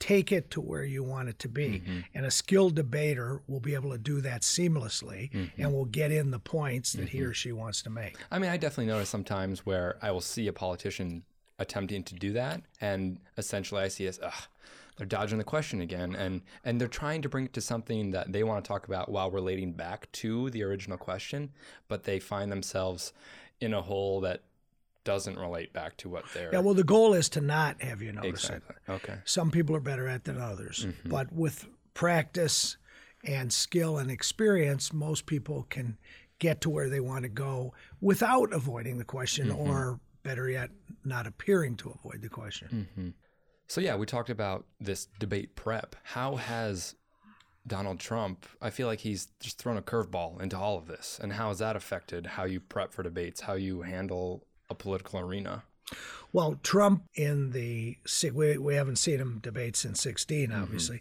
take 0.00 0.30
it 0.32 0.50
to 0.52 0.60
where 0.60 0.84
you 0.84 1.02
want 1.02 1.28
it 1.28 1.38
to 1.40 1.48
be. 1.48 1.80
Mm-hmm. 1.80 2.00
And 2.14 2.26
a 2.26 2.30
skilled 2.30 2.74
debater 2.74 3.42
will 3.46 3.60
be 3.60 3.74
able 3.74 3.90
to 3.90 3.98
do 3.98 4.20
that 4.20 4.42
seamlessly 4.42 5.30
mm-hmm. 5.30 5.60
and 5.60 5.72
will 5.72 5.86
get 5.86 6.12
in 6.12 6.30
the 6.30 6.38
points 6.38 6.92
that 6.92 7.08
he 7.08 7.18
mm-hmm. 7.18 7.30
or 7.30 7.34
she 7.34 7.52
wants 7.52 7.82
to 7.82 7.90
make. 7.90 8.16
I 8.30 8.38
mean, 8.38 8.50
I 8.50 8.56
definitely 8.56 8.92
notice 8.92 9.08
sometimes 9.08 9.66
where 9.66 9.96
I 10.02 10.10
will 10.10 10.20
see 10.20 10.46
a 10.46 10.52
politician 10.52 11.24
attempting 11.58 12.04
to 12.04 12.14
do 12.14 12.32
that, 12.34 12.62
and 12.80 13.18
essentially 13.36 13.82
I 13.82 13.88
see 13.88 14.06
as, 14.06 14.20
ugh, 14.22 14.32
they're 14.96 15.06
dodging 15.06 15.38
the 15.38 15.44
question 15.44 15.80
again, 15.80 16.14
and 16.14 16.42
and 16.64 16.80
they're 16.80 16.88
trying 16.88 17.22
to 17.22 17.28
bring 17.28 17.46
it 17.46 17.52
to 17.54 17.60
something 17.60 18.10
that 18.10 18.32
they 18.32 18.44
want 18.44 18.64
to 18.64 18.68
talk 18.68 18.86
about 18.86 19.08
while 19.08 19.30
relating 19.30 19.72
back 19.72 20.10
to 20.12 20.50
the 20.50 20.62
original 20.62 20.98
question, 20.98 21.50
but 21.86 22.04
they 22.04 22.18
find 22.18 22.50
themselves 22.50 23.12
in 23.60 23.74
a 23.74 23.82
hole 23.82 24.20
that 24.20 24.42
doesn't 25.08 25.38
relate 25.38 25.72
back 25.72 25.96
to 25.96 26.06
what 26.10 26.26
they're 26.34 26.52
Yeah, 26.52 26.58
well, 26.58 26.74
the 26.74 26.84
goal 26.84 27.14
is 27.14 27.30
to 27.30 27.40
not 27.40 27.80
have 27.80 28.02
you 28.02 28.12
notice 28.12 28.50
it. 28.50 28.62
okay. 28.86 29.14
Some 29.24 29.50
people 29.50 29.74
are 29.74 29.80
better 29.80 30.06
at 30.06 30.24
than 30.24 30.38
others, 30.38 30.84
mm-hmm. 30.84 31.08
but 31.08 31.32
with 31.32 31.66
practice 31.94 32.76
and 33.24 33.50
skill 33.50 33.96
and 33.96 34.10
experience, 34.10 34.92
most 34.92 35.24
people 35.24 35.66
can 35.70 35.96
get 36.40 36.60
to 36.60 36.68
where 36.68 36.90
they 36.90 37.00
want 37.00 37.22
to 37.22 37.30
go 37.30 37.72
without 38.02 38.52
avoiding 38.52 38.98
the 38.98 39.04
question, 39.04 39.48
mm-hmm. 39.48 39.70
or 39.70 39.98
better 40.24 40.46
yet, 40.46 40.68
not 41.06 41.26
appearing 41.26 41.74
to 41.76 41.88
avoid 41.88 42.20
the 42.20 42.28
question. 42.28 42.86
Mm-hmm. 42.94 43.08
So 43.66 43.80
yeah, 43.80 43.96
we 43.96 44.04
talked 44.04 44.28
about 44.28 44.66
this 44.78 45.08
debate 45.18 45.56
prep. 45.56 45.96
How 46.02 46.36
has 46.36 46.96
Donald 47.66 47.98
Trump? 47.98 48.44
I 48.60 48.68
feel 48.68 48.86
like 48.86 49.00
he's 49.00 49.28
just 49.40 49.56
thrown 49.56 49.78
a 49.78 49.82
curveball 49.82 50.42
into 50.42 50.58
all 50.58 50.76
of 50.76 50.86
this, 50.86 51.18
and 51.22 51.32
how 51.32 51.48
has 51.48 51.60
that 51.60 51.76
affected 51.76 52.26
how 52.26 52.44
you 52.44 52.60
prep 52.60 52.92
for 52.92 53.02
debates, 53.02 53.40
how 53.40 53.54
you 53.54 53.80
handle 53.80 54.44
a 54.70 54.74
political 54.74 55.20
arena? 55.20 55.62
Well, 56.32 56.58
Trump 56.62 57.04
in 57.14 57.52
the 57.52 57.96
we, 58.32 58.58
we 58.58 58.74
haven't 58.74 58.96
seen 58.96 59.18
him 59.18 59.38
debate 59.42 59.76
since 59.76 60.02
16, 60.02 60.50
mm-hmm. 60.50 60.62
obviously. 60.62 61.00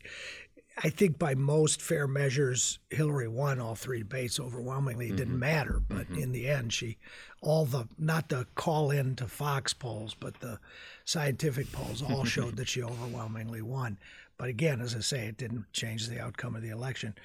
I 0.84 0.90
think 0.90 1.18
by 1.18 1.34
most 1.34 1.82
fair 1.82 2.08
measures, 2.08 2.78
Hillary 2.92 3.28
won 3.28 3.60
all 3.60 3.74
three 3.74 4.00
debates 4.00 4.40
overwhelmingly. 4.40 5.08
It 5.08 5.16
didn't 5.16 5.34
mm-hmm. 5.34 5.40
matter, 5.40 5.82
but 5.88 6.06
mm-hmm. 6.06 6.20
in 6.20 6.32
the 6.32 6.48
end, 6.48 6.72
she 6.72 6.98
all 7.42 7.66
the 7.66 7.88
not 7.98 8.30
the 8.30 8.46
call 8.56 8.92
in 8.92 9.16
to 9.16 9.28
Fox 9.28 9.74
polls, 9.74 10.16
but 10.18 10.40
the 10.40 10.60
scientific 11.04 11.72
polls 11.72 12.04
all 12.04 12.26
showed 12.26 12.58
that 12.58 12.68
she 12.68 12.84
overwhelmingly 12.84 13.62
won. 13.62 13.98
But 14.38 14.50
again, 14.50 14.80
as 14.80 14.96
I 14.96 15.00
say, 15.00 15.26
it 15.26 15.38
didn't 15.38 15.66
change 15.74 16.08
the 16.08 16.22
outcome 16.22 16.56
of 16.56 16.62
the 16.62 16.70
election. 16.70 17.16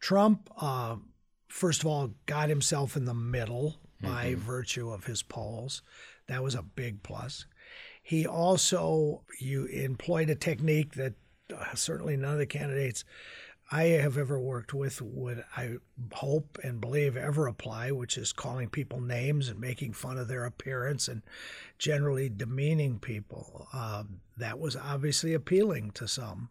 Trump, 0.00 0.48
uh, 0.56 0.96
first 1.48 1.82
of 1.82 1.86
all, 1.86 2.12
got 2.24 2.48
himself 2.48 2.96
in 2.96 3.04
the 3.04 3.14
middle 3.14 3.76
by 4.02 4.34
virtue 4.34 4.90
of 4.90 5.04
his 5.04 5.22
polls. 5.22 5.82
That 6.28 6.42
was 6.42 6.54
a 6.54 6.62
big 6.62 7.02
plus. 7.02 7.46
He 8.02 8.26
also 8.26 9.22
you 9.40 9.66
employed 9.66 10.30
a 10.30 10.34
technique 10.34 10.94
that 10.94 11.14
uh, 11.54 11.74
certainly 11.74 12.16
none 12.16 12.32
of 12.32 12.38
the 12.38 12.46
candidates 12.46 13.04
I 13.72 13.84
have 13.84 14.18
ever 14.18 14.38
worked 14.38 14.74
with 14.74 15.00
would 15.00 15.44
I 15.56 15.76
hope 16.12 16.58
and 16.62 16.78
believe 16.78 17.16
ever 17.16 17.46
apply, 17.46 17.90
which 17.90 18.18
is 18.18 18.30
calling 18.32 18.68
people 18.68 19.00
names 19.00 19.48
and 19.48 19.58
making 19.58 19.94
fun 19.94 20.18
of 20.18 20.28
their 20.28 20.44
appearance 20.44 21.08
and 21.08 21.22
generally 21.78 22.28
demeaning 22.28 22.98
people. 22.98 23.66
Uh, 23.72 24.04
that 24.36 24.58
was 24.58 24.76
obviously 24.76 25.32
appealing 25.32 25.92
to 25.92 26.06
some, 26.06 26.50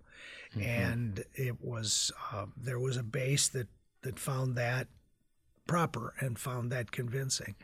and 0.59 1.23
it 1.35 1.61
was 1.61 2.11
uh, 2.33 2.47
there 2.57 2.79
was 2.79 2.97
a 2.97 3.03
base 3.03 3.47
that 3.49 3.67
that 4.01 4.17
found 4.17 4.55
that 4.55 4.87
proper 5.67 6.13
and 6.19 6.37
found 6.37 6.71
that 6.71 6.91
convincing. 6.91 7.55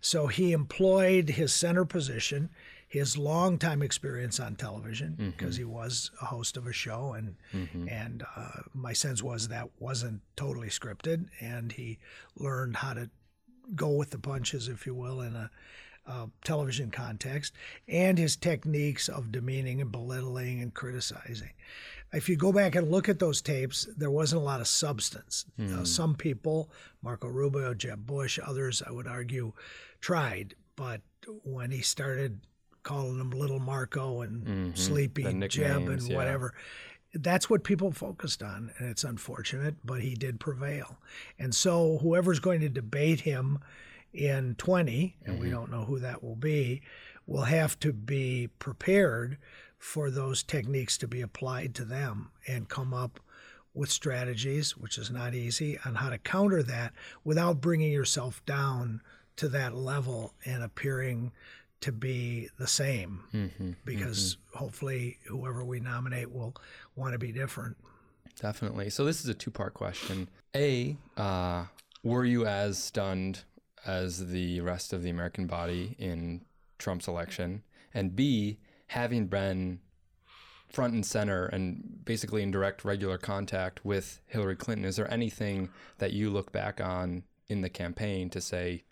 So 0.00 0.26
he 0.28 0.52
employed 0.52 1.30
his 1.30 1.52
center 1.52 1.84
position, 1.84 2.50
his 2.86 3.18
longtime 3.18 3.82
experience 3.82 4.38
on 4.40 4.54
television, 4.56 5.34
because 5.36 5.56
he 5.56 5.64
was 5.64 6.10
a 6.22 6.26
host 6.26 6.56
of 6.56 6.66
a 6.66 6.72
show, 6.72 7.14
and 7.14 7.36
and 7.88 8.24
uh, 8.36 8.62
my 8.74 8.92
sense 8.92 9.22
was 9.22 9.48
that 9.48 9.68
wasn't 9.78 10.20
totally 10.36 10.68
scripted, 10.68 11.26
and 11.40 11.72
he 11.72 11.98
learned 12.36 12.76
how 12.76 12.94
to 12.94 13.10
go 13.74 13.90
with 13.90 14.10
the 14.10 14.18
punches, 14.18 14.68
if 14.68 14.86
you 14.86 14.94
will, 14.94 15.20
in 15.20 15.34
a 15.36 15.50
uh, 16.06 16.26
television 16.42 16.90
context, 16.90 17.52
and 17.86 18.16
his 18.18 18.34
techniques 18.36 19.08
of 19.10 19.30
demeaning 19.30 19.80
and 19.82 19.92
belittling 19.92 20.62
and 20.62 20.72
criticizing. 20.72 21.50
If 22.12 22.28
you 22.28 22.36
go 22.36 22.52
back 22.52 22.74
and 22.74 22.90
look 22.90 23.08
at 23.08 23.18
those 23.18 23.42
tapes, 23.42 23.86
there 23.96 24.10
wasn't 24.10 24.40
a 24.40 24.44
lot 24.44 24.60
of 24.60 24.66
substance. 24.66 25.44
Uh, 25.58 25.62
hmm. 25.62 25.84
some 25.84 26.14
people, 26.14 26.70
Marco 27.02 27.28
Rubio, 27.28 27.74
Jeb 27.74 28.06
Bush, 28.06 28.38
others, 28.42 28.82
I 28.86 28.92
would 28.92 29.06
argue, 29.06 29.52
tried, 30.00 30.54
but 30.76 31.02
when 31.44 31.70
he 31.70 31.82
started 31.82 32.40
calling 32.82 33.20
him 33.20 33.30
Little 33.30 33.58
Marco 33.58 34.22
and 34.22 34.46
mm-hmm. 34.46 34.74
Sleepy 34.74 35.24
The 35.24 35.48
Jeb 35.48 35.88
and 35.88 36.02
yeah. 36.02 36.16
whatever, 36.16 36.54
that's 37.14 37.50
what 37.50 37.64
people 37.64 37.92
focused 37.92 38.42
on, 38.42 38.70
and 38.78 38.88
it's 38.88 39.04
unfortunate, 39.04 39.76
but 39.84 40.00
he 40.00 40.14
did 40.14 40.40
prevail. 40.40 40.98
And 41.38 41.54
so, 41.54 41.98
whoever's 41.98 42.38
going 42.38 42.60
to 42.60 42.68
debate 42.68 43.20
him 43.20 43.58
in 44.12 44.54
20, 44.56 45.16
and 45.24 45.38
we 45.38 45.46
mm-hmm. 45.46 45.56
don't 45.56 45.70
know 45.70 45.84
who 45.84 45.98
that 46.00 46.22
will 46.22 46.36
be, 46.36 46.82
will 47.26 47.42
have 47.42 47.78
to 47.80 47.92
be 47.92 48.48
prepared 48.58 49.38
for 49.78 50.10
those 50.10 50.42
techniques 50.42 50.98
to 50.98 51.08
be 51.08 51.20
applied 51.20 51.74
to 51.76 51.84
them 51.84 52.30
and 52.46 52.68
come 52.68 52.92
up 52.92 53.20
with 53.74 53.90
strategies, 53.90 54.76
which 54.76 54.98
is 54.98 55.10
not 55.10 55.34
easy, 55.34 55.78
on 55.84 55.94
how 55.94 56.10
to 56.10 56.18
counter 56.18 56.62
that 56.64 56.92
without 57.24 57.60
bringing 57.60 57.92
yourself 57.92 58.44
down 58.44 59.00
to 59.36 59.48
that 59.48 59.74
level 59.74 60.34
and 60.44 60.62
appearing 60.64 61.30
to 61.80 61.92
be 61.92 62.48
the 62.58 62.66
same. 62.66 63.20
Because 63.84 64.36
hopefully, 64.52 65.18
whoever 65.28 65.64
we 65.64 65.78
nominate 65.78 66.32
will 66.32 66.56
want 66.96 67.12
to 67.12 67.18
be 67.18 67.30
different. 67.30 67.76
Definitely. 68.40 68.90
So 68.90 69.04
this 69.04 69.20
is 69.20 69.28
a 69.28 69.34
two-part 69.34 69.74
question. 69.74 70.28
A, 70.56 70.96
uh, 71.16 71.66
were 72.02 72.24
you 72.24 72.46
as 72.46 72.78
stunned 72.82 73.44
as 73.86 74.28
the 74.28 74.60
rest 74.60 74.92
of 74.92 75.04
the 75.04 75.10
American 75.10 75.46
body 75.46 75.94
in 76.00 76.40
Trump's 76.78 77.06
election? 77.06 77.62
And 77.94 78.16
B, 78.16 78.58
having 78.88 79.26
been 79.26 79.80
front 80.68 80.92
and 80.92 81.06
center 81.06 81.46
and 81.46 82.04
basically 82.04 82.42
in 82.42 82.50
direct 82.50 82.84
regular 82.84 83.16
contact 83.16 83.84
with 83.84 84.20
Hillary 84.26 84.56
Clinton, 84.56 84.84
is 84.84 84.96
there 84.96 85.10
anything 85.12 85.70
that 85.98 86.12
you 86.12 86.30
look 86.30 86.52
back 86.52 86.80
on 86.80 87.22
in 87.48 87.62
the 87.62 87.70
campaign 87.70 88.28
to 88.30 88.40
say 88.40 88.84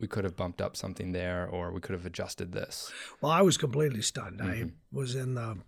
we 0.00 0.08
could 0.08 0.24
have 0.24 0.36
bumped 0.36 0.60
up 0.60 0.76
something 0.76 1.12
there 1.12 1.46
or 1.46 1.70
we 1.70 1.80
could 1.80 1.92
have 1.92 2.06
adjusted 2.06 2.52
this? 2.52 2.90
Well, 3.20 3.30
I 3.30 3.42
was 3.42 3.56
completely 3.56 4.02
stunned. 4.02 4.40
I 4.42 4.70
was 4.90 5.14
in 5.14 5.34
the 5.34 5.58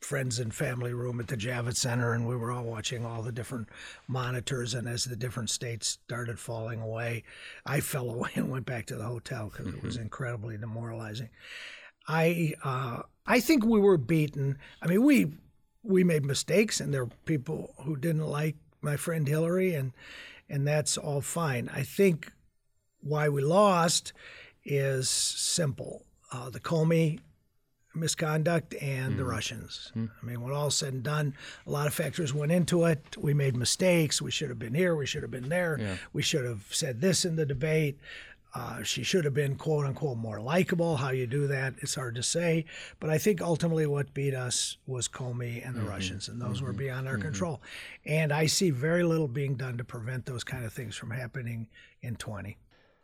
friends 0.00 0.38
and 0.38 0.54
family 0.54 0.92
room 0.92 1.18
at 1.18 1.26
the 1.26 1.36
Javits 1.36 1.76
Center, 1.76 2.12
and 2.12 2.26
we 2.26 2.36
were 2.36 2.52
all 2.52 2.64
watching 2.64 3.04
all 3.04 3.22
the 3.22 3.32
different 3.32 3.68
monitors. 4.06 4.74
And 4.74 4.88
as 4.88 5.04
the 5.04 5.16
different 5.16 5.50
states 5.50 5.98
started 6.04 6.38
falling 6.38 6.80
away, 6.80 7.24
I 7.66 7.80
fell 7.80 8.10
away 8.10 8.30
and 8.34 8.50
went 8.50 8.66
back 8.66 8.86
to 8.86 8.96
the 8.96 9.04
hotel 9.04 9.50
because 9.50 9.74
it 9.74 9.82
was 9.82 9.96
incredibly 9.96 10.56
demoralizing. 10.56 11.30
I 12.06 12.54
uh, 12.64 13.02
I 13.28 13.40
think 13.40 13.64
we 13.64 13.78
were 13.78 13.98
beaten. 13.98 14.58
I 14.82 14.86
mean, 14.86 15.04
we 15.04 15.32
we 15.82 16.02
made 16.02 16.24
mistakes, 16.24 16.80
and 16.80 16.92
there 16.92 17.04
were 17.04 17.12
people 17.26 17.74
who 17.84 17.94
didn't 17.96 18.26
like 18.26 18.56
my 18.80 18.96
friend 18.96 19.28
Hillary, 19.28 19.74
and 19.74 19.92
and 20.48 20.66
that's 20.66 20.96
all 20.96 21.20
fine. 21.20 21.70
I 21.72 21.82
think 21.82 22.32
why 23.00 23.28
we 23.28 23.42
lost 23.42 24.12
is 24.64 25.08
simple. 25.08 26.04
Uh, 26.32 26.50
the 26.50 26.60
Comey 26.60 27.20
misconduct 27.94 28.74
and 28.80 29.18
the 29.18 29.24
Russians. 29.24 29.92
I 29.96 30.26
mean, 30.26 30.40
when 30.40 30.52
all 30.52 30.70
said 30.70 30.92
and 30.94 31.02
done, 31.02 31.34
a 31.66 31.70
lot 31.70 31.86
of 31.86 31.94
factors 31.94 32.32
went 32.32 32.52
into 32.52 32.84
it. 32.84 33.16
We 33.16 33.34
made 33.34 33.56
mistakes. 33.56 34.22
We 34.22 34.30
should 34.30 34.50
have 34.50 34.58
been 34.58 34.74
here. 34.74 34.94
We 34.94 35.06
should 35.06 35.22
have 35.22 35.30
been 35.30 35.48
there. 35.48 35.78
We 36.12 36.22
should 36.22 36.44
have 36.44 36.66
said 36.70 37.00
this 37.00 37.24
in 37.24 37.36
the 37.36 37.46
debate. 37.46 37.98
Uh, 38.54 38.82
she 38.82 39.02
should 39.02 39.24
have 39.24 39.34
been 39.34 39.56
quote 39.56 39.84
unquote 39.84 40.16
more 40.16 40.40
likable. 40.40 40.96
How 40.96 41.10
you 41.10 41.26
do 41.26 41.46
that, 41.48 41.74
it's 41.78 41.94
hard 41.94 42.14
to 42.14 42.22
say. 42.22 42.64
But 42.98 43.10
I 43.10 43.18
think 43.18 43.42
ultimately 43.42 43.86
what 43.86 44.14
beat 44.14 44.34
us 44.34 44.78
was 44.86 45.06
Comey 45.08 45.66
and 45.66 45.76
the 45.76 45.80
mm-hmm. 45.80 45.90
Russians, 45.90 46.28
and 46.28 46.40
those 46.40 46.62
were 46.62 46.70
mm-hmm. 46.70 46.78
beyond 46.78 47.08
our 47.08 47.14
mm-hmm. 47.14 47.22
control. 47.22 47.62
And 48.06 48.32
I 48.32 48.46
see 48.46 48.70
very 48.70 49.02
little 49.02 49.28
being 49.28 49.54
done 49.54 49.76
to 49.78 49.84
prevent 49.84 50.26
those 50.26 50.44
kind 50.44 50.64
of 50.64 50.72
things 50.72 50.96
from 50.96 51.10
happening 51.10 51.68
in 52.00 52.16
20. 52.16 52.56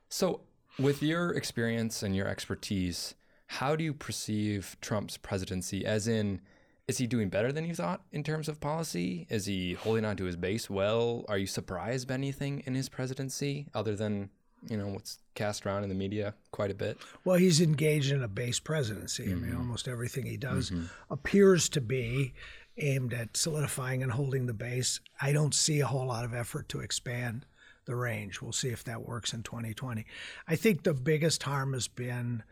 So, 0.09 0.40
with 0.78 1.02
your 1.02 1.30
experience 1.30 2.02
and 2.02 2.16
your 2.16 2.26
expertise, 2.26 3.14
how 3.46 3.76
do 3.76 3.85
you 3.85 3.94
perceive 3.94 4.76
Trump's 4.80 5.16
presidency? 5.16 5.85
As 5.85 6.09
in, 6.09 6.40
is 6.87 6.98
he 6.98 7.07
doing 7.07 7.28
better 7.28 7.52
than 7.52 7.64
you 7.64 7.74
thought 7.74 8.02
in 8.12 8.22
terms 8.22 8.48
of 8.48 8.61
policy? 8.61 9.26
Is 9.30 9.46
he 9.46 9.74
holding 9.74 10.04
on 10.04 10.16
to 10.16 10.24
his 10.24 10.37
base 10.37 10.68
well? 10.68 11.24
Are 11.28 11.38
you 11.38 11.46
surprised 11.46 12.09
by 12.09 12.14
anything 12.14 12.62
in 12.66 12.74
his 12.74 12.88
presidency 12.88 13.68
other 13.74 13.96
than, 13.96 14.30
you 14.68 14.77
know, 14.77 14.88
what's 14.88 15.18
cast 15.35 15.66
around 15.66 15.83
in 15.83 15.88
the 15.88 15.94
media 15.94 16.35
quite 16.50 16.70
a 16.70 16.74
bit? 16.74 16.98
Well, 17.24 17.37
he's 17.37 17.61
engaged 17.61 18.12
in 18.12 18.22
a 18.22 18.29
base 18.29 18.61
presidency. 18.61 19.24
I 19.24 19.35
mean, 19.35 19.50
mm-hmm. 19.50 19.59
almost 19.59 19.88
everything 19.88 20.27
he 20.27 20.37
does 20.37 20.70
mm-hmm. 20.70 20.87
appears 21.11 21.68
to 21.70 21.81
be 21.81 22.35
aimed 22.79 23.12
at 23.12 23.37
solidifying 23.37 24.03
and 24.03 24.12
holding 24.12 24.46
the 24.46 24.55
base. 24.55 25.00
I 25.20 25.33
don't 25.33 25.55
see 25.55 25.81
a 25.81 25.87
whole 25.87 26.07
lot 26.07 26.24
of 26.24 26.35
effort 26.35 26.68
to 26.70 26.81
expand 26.81 27.46
the 27.85 27.94
range. 27.94 28.40
We'll 28.40 28.53
see 28.53 28.70
if 28.70 28.85
that 28.85 29.07
works 29.07 29.33
in 29.33 29.42
2020. 29.42 30.05
I 30.48 30.57
think 30.57 30.83
the 30.83 30.94
biggest 30.94 31.42
harm 31.42 31.72
has 31.74 31.88
been 31.88 32.42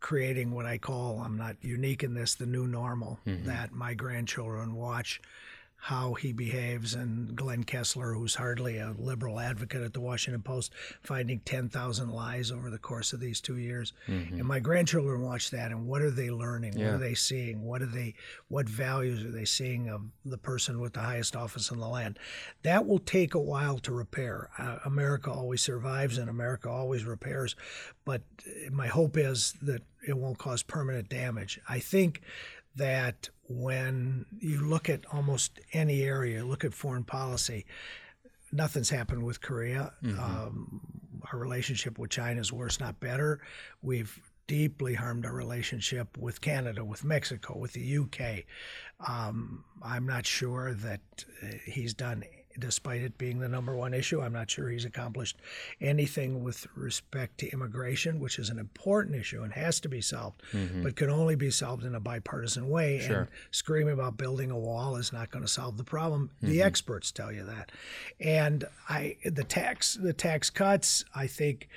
creating 0.00 0.50
what 0.50 0.66
I 0.66 0.78
call, 0.78 1.20
I'm 1.20 1.36
not 1.36 1.56
unique 1.60 2.02
in 2.02 2.14
this, 2.14 2.34
the 2.34 2.46
new 2.46 2.66
normal 2.66 3.20
mm-hmm. 3.26 3.46
that 3.46 3.72
my 3.72 3.94
grandchildren 3.94 4.74
watch 4.74 5.20
how 5.82 6.12
he 6.12 6.32
behaves. 6.32 6.94
And 6.94 7.34
Glenn 7.34 7.64
Kessler, 7.64 8.12
who's 8.12 8.34
hardly 8.34 8.76
a 8.76 8.94
liberal 8.98 9.40
advocate 9.40 9.82
at 9.82 9.94
the 9.94 10.00
Washington 10.00 10.42
Post, 10.42 10.72
finding 11.02 11.40
10,000 11.40 12.10
lies 12.10 12.52
over 12.52 12.68
the 12.68 12.78
course 12.78 13.14
of 13.14 13.20
these 13.20 13.40
two 13.40 13.56
years. 13.56 13.94
And 14.38 14.44
my 14.44 14.60
grandchildren 14.60 15.22
watch 15.22 15.50
that, 15.50 15.70
and 15.70 15.86
what 15.86 16.02
are 16.02 16.10
they 16.10 16.30
learning? 16.30 16.74
What 16.74 16.94
are 16.94 16.98
they 16.98 17.14
seeing? 17.14 17.64
What 17.64 17.80
are 17.80 17.86
they? 17.86 18.14
What 18.48 18.68
values 18.68 19.24
are 19.24 19.30
they 19.30 19.46
seeing 19.46 19.88
of 19.88 20.02
the 20.24 20.38
person 20.38 20.80
with 20.80 20.92
the 20.92 21.00
highest 21.00 21.34
office 21.34 21.70
in 21.70 21.78
the 21.78 21.88
land? 21.88 22.18
That 22.62 22.86
will 22.86 22.98
take 22.98 23.34
a 23.34 23.40
while 23.40 23.78
to 23.78 23.92
repair. 23.92 24.50
Uh, 24.58 24.78
America 24.84 25.30
always 25.30 25.62
survives, 25.62 26.18
and 26.18 26.28
America 26.28 26.68
always 26.68 27.04
repairs. 27.04 27.56
But 28.04 28.22
uh, 28.46 28.70
my 28.70 28.88
hope 28.88 29.16
is 29.16 29.54
that 29.62 29.82
it 30.06 30.16
won't 30.18 30.38
cause 30.38 30.62
permanent 30.62 31.08
damage. 31.08 31.58
I 31.68 31.78
think 31.78 32.20
that 32.76 33.30
when 33.50 34.26
you 34.38 34.60
look 34.60 34.88
at 34.88 35.00
almost 35.12 35.58
any 35.72 36.02
area, 36.02 36.44
look 36.44 36.64
at 36.64 36.72
foreign 36.72 37.02
policy, 37.02 37.66
nothing's 38.52 38.90
happened 38.90 39.24
with 39.24 39.40
Korea. 39.40 39.92
Um, 40.20 40.80
our 41.32 41.38
relationship 41.38 41.98
with 41.98 42.10
China 42.10 42.40
is 42.40 42.52
worse, 42.52 42.78
not 42.78 43.00
better. 43.00 43.40
We've 43.82 44.20
deeply 44.46 44.94
harmed 44.94 45.26
our 45.26 45.32
relationship 45.34 46.16
with 46.16 46.40
Canada, 46.40 46.84
with 46.84 47.04
Mexico, 47.04 47.58
with 47.58 47.72
the 47.72 47.98
UK. 47.98 48.44
Um, 49.06 49.64
I'm 49.82 50.06
not 50.06 50.26
sure 50.26 50.74
that 50.74 51.00
uh, 51.42 51.46
he's 51.64 51.92
done, 51.92 52.22
despite 52.60 53.02
it 53.02 53.18
being 53.18 53.40
the 53.40 53.48
number 53.48 53.74
one 53.74 53.94
issue, 53.94 54.20
I'm 54.20 54.32
not 54.32 54.50
sure 54.50 54.68
he's 54.68 54.84
accomplished 54.84 55.38
anything 55.80 56.44
with 56.44 56.66
respect 56.74 57.38
to 57.38 57.50
immigration, 57.50 58.20
which 58.20 58.38
is 58.38 58.50
an 58.50 58.58
important 58.58 59.16
issue 59.16 59.42
and 59.42 59.52
has 59.52 59.80
to 59.80 59.88
be 59.88 60.00
solved, 60.00 60.42
mm-hmm. 60.52 60.82
but 60.82 60.96
can 60.96 61.10
only 61.10 61.34
be 61.34 61.50
solved 61.50 61.84
in 61.84 61.94
a 61.94 62.00
bipartisan 62.00 62.68
way. 62.68 63.00
Sure. 63.00 63.16
And 63.16 63.28
screaming 63.50 63.94
about 63.94 64.16
building 64.16 64.50
a 64.50 64.58
wall 64.58 64.96
is 64.96 65.12
not 65.12 65.30
going 65.30 65.44
to 65.44 65.50
solve 65.50 65.76
the 65.76 65.84
problem. 65.84 66.30
The 66.40 66.58
mm-hmm. 66.58 66.66
experts 66.66 67.10
tell 67.10 67.32
you 67.32 67.44
that. 67.44 67.72
And 68.20 68.64
I 68.88 69.16
the 69.24 69.44
tax 69.44 69.94
the 69.94 70.12
tax 70.12 70.50
cuts, 70.50 71.04
I 71.14 71.26
think 71.26 71.68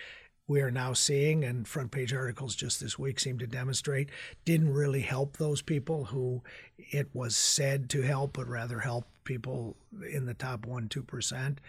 we 0.47 0.61
are 0.61 0.71
now 0.71 0.93
seeing, 0.93 1.43
and 1.43 1.67
front 1.67 1.91
page 1.91 2.13
articles 2.13 2.55
just 2.55 2.81
this 2.81 2.99
week 2.99 3.19
seem 3.19 3.39
to 3.39 3.47
demonstrate, 3.47 4.09
didn't 4.43 4.73
really 4.73 5.01
help 5.01 5.37
those 5.37 5.61
people 5.61 6.05
who 6.05 6.41
it 6.77 7.07
was 7.13 7.35
said 7.35 7.89
to 7.91 8.01
help, 8.01 8.33
but 8.33 8.47
rather 8.47 8.79
help 8.79 9.05
people 9.23 9.75
in 10.11 10.25
the 10.25 10.33
top 10.33 10.65
one 10.65 10.89
two 10.89 11.03
percent. 11.03 11.59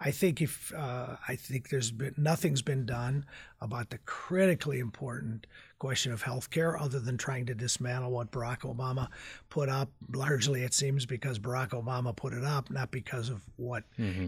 I 0.00 0.10
think 0.10 0.40
if 0.40 0.72
uh, 0.74 1.16
I 1.28 1.36
think 1.36 1.68
there's 1.70 1.90
been 1.90 2.14
nothing's 2.16 2.62
been 2.62 2.86
done 2.86 3.24
about 3.60 3.90
the 3.90 3.98
critically 3.98 4.78
important 4.78 5.46
question 5.78 6.12
of 6.12 6.22
health 6.22 6.50
care 6.50 6.78
other 6.78 6.98
than 6.98 7.18
trying 7.18 7.44
to 7.46 7.54
dismantle 7.54 8.10
what 8.10 8.30
Barack 8.30 8.60
Obama 8.60 9.08
put 9.50 9.68
up. 9.68 9.90
Largely, 10.14 10.62
it 10.62 10.72
seems 10.72 11.04
because 11.04 11.38
Barack 11.38 11.70
Obama 11.70 12.14
put 12.14 12.32
it 12.32 12.44
up, 12.44 12.70
not 12.70 12.90
because 12.90 13.28
of 13.28 13.42
what 13.56 13.84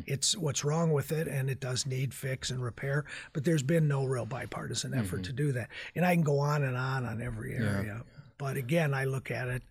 it's 0.06 0.36
what's 0.36 0.64
wrong 0.64 0.92
with 0.92 1.12
it, 1.12 1.28
and 1.28 1.48
it 1.48 1.60
does 1.60 1.86
need 1.86 2.12
fix 2.12 2.50
and 2.50 2.62
repair. 2.62 3.04
But 3.32 3.44
there's 3.44 3.62
been 3.62 3.88
no 3.88 4.04
real 4.04 4.26
bipartisan 4.26 4.92
effort 4.94 5.24
to 5.24 5.32
do 5.32 5.52
that, 5.52 5.68
and 5.94 6.04
I 6.04 6.14
can 6.14 6.24
go 6.24 6.38
on 6.38 6.62
and 6.62 6.76
on 6.76 7.04
on 7.06 7.22
every 7.22 7.54
area. 7.54 8.02
But 8.38 8.58
again, 8.58 8.92
I 8.92 9.04
look 9.06 9.30
at 9.30 9.48
it 9.48 9.62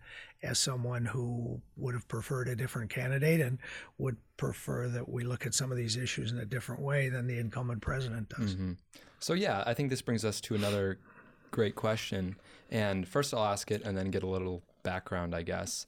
as 0.42 0.58
someone 0.58 1.04
who 1.04 1.60
would 1.76 1.94
have 1.94 2.06
preferred 2.08 2.48
a 2.48 2.56
different 2.56 2.90
candidate 2.90 3.40
and 3.40 3.58
would 3.98 4.16
prefer 4.36 4.88
that 4.88 5.08
we 5.08 5.24
look 5.24 5.46
at 5.46 5.54
some 5.54 5.70
of 5.70 5.76
these 5.76 5.96
issues 5.96 6.32
in 6.32 6.38
a 6.38 6.44
different 6.44 6.82
way 6.82 7.08
than 7.08 7.26
the 7.26 7.38
incumbent 7.38 7.80
president 7.80 8.28
does. 8.28 8.54
Mm-hmm. 8.54 8.72
So 9.18 9.32
yeah, 9.34 9.62
I 9.66 9.74
think 9.74 9.90
this 9.90 10.02
brings 10.02 10.24
us 10.24 10.40
to 10.42 10.54
another 10.54 10.98
great 11.50 11.74
question. 11.74 12.36
And 12.70 13.08
first 13.08 13.32
I'll 13.32 13.44
ask 13.44 13.70
it 13.70 13.82
and 13.82 13.96
then 13.96 14.10
get 14.10 14.22
a 14.22 14.28
little 14.28 14.62
background, 14.82 15.34
I 15.34 15.42
guess. 15.42 15.86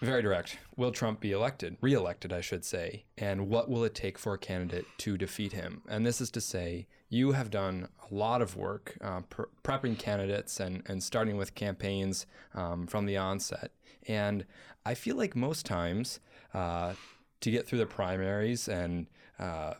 Very 0.00 0.22
direct. 0.22 0.56
Will 0.76 0.92
Trump 0.92 1.20
be 1.20 1.32
elected, 1.32 1.76
re-elected, 1.82 2.32
I 2.32 2.40
should 2.40 2.64
say? 2.64 3.04
And 3.18 3.48
what 3.48 3.68
will 3.68 3.84
it 3.84 3.94
take 3.94 4.18
for 4.18 4.32
a 4.32 4.38
candidate 4.38 4.86
to 4.98 5.18
defeat 5.18 5.52
him? 5.52 5.82
And 5.88 6.06
this 6.06 6.22
is 6.22 6.30
to 6.30 6.40
say, 6.40 6.86
you 7.10 7.32
have 7.32 7.50
done 7.50 7.88
a 8.10 8.14
lot 8.14 8.40
of 8.40 8.56
work 8.56 8.96
uh, 9.02 9.20
pr- 9.28 9.42
prepping 9.62 9.98
candidates 9.98 10.58
and, 10.58 10.82
and 10.86 11.02
starting 11.02 11.36
with 11.36 11.54
campaigns 11.54 12.24
um, 12.54 12.86
from 12.86 13.04
the 13.04 13.18
onset. 13.18 13.72
And 14.08 14.46
I 14.86 14.94
feel 14.94 15.16
like 15.16 15.36
most 15.36 15.66
times 15.66 16.20
uh, 16.54 16.94
to 17.42 17.50
get 17.50 17.66
through 17.66 17.80
the 17.80 17.86
primaries 17.86 18.68
and 18.68 19.06
uh, 19.38 19.74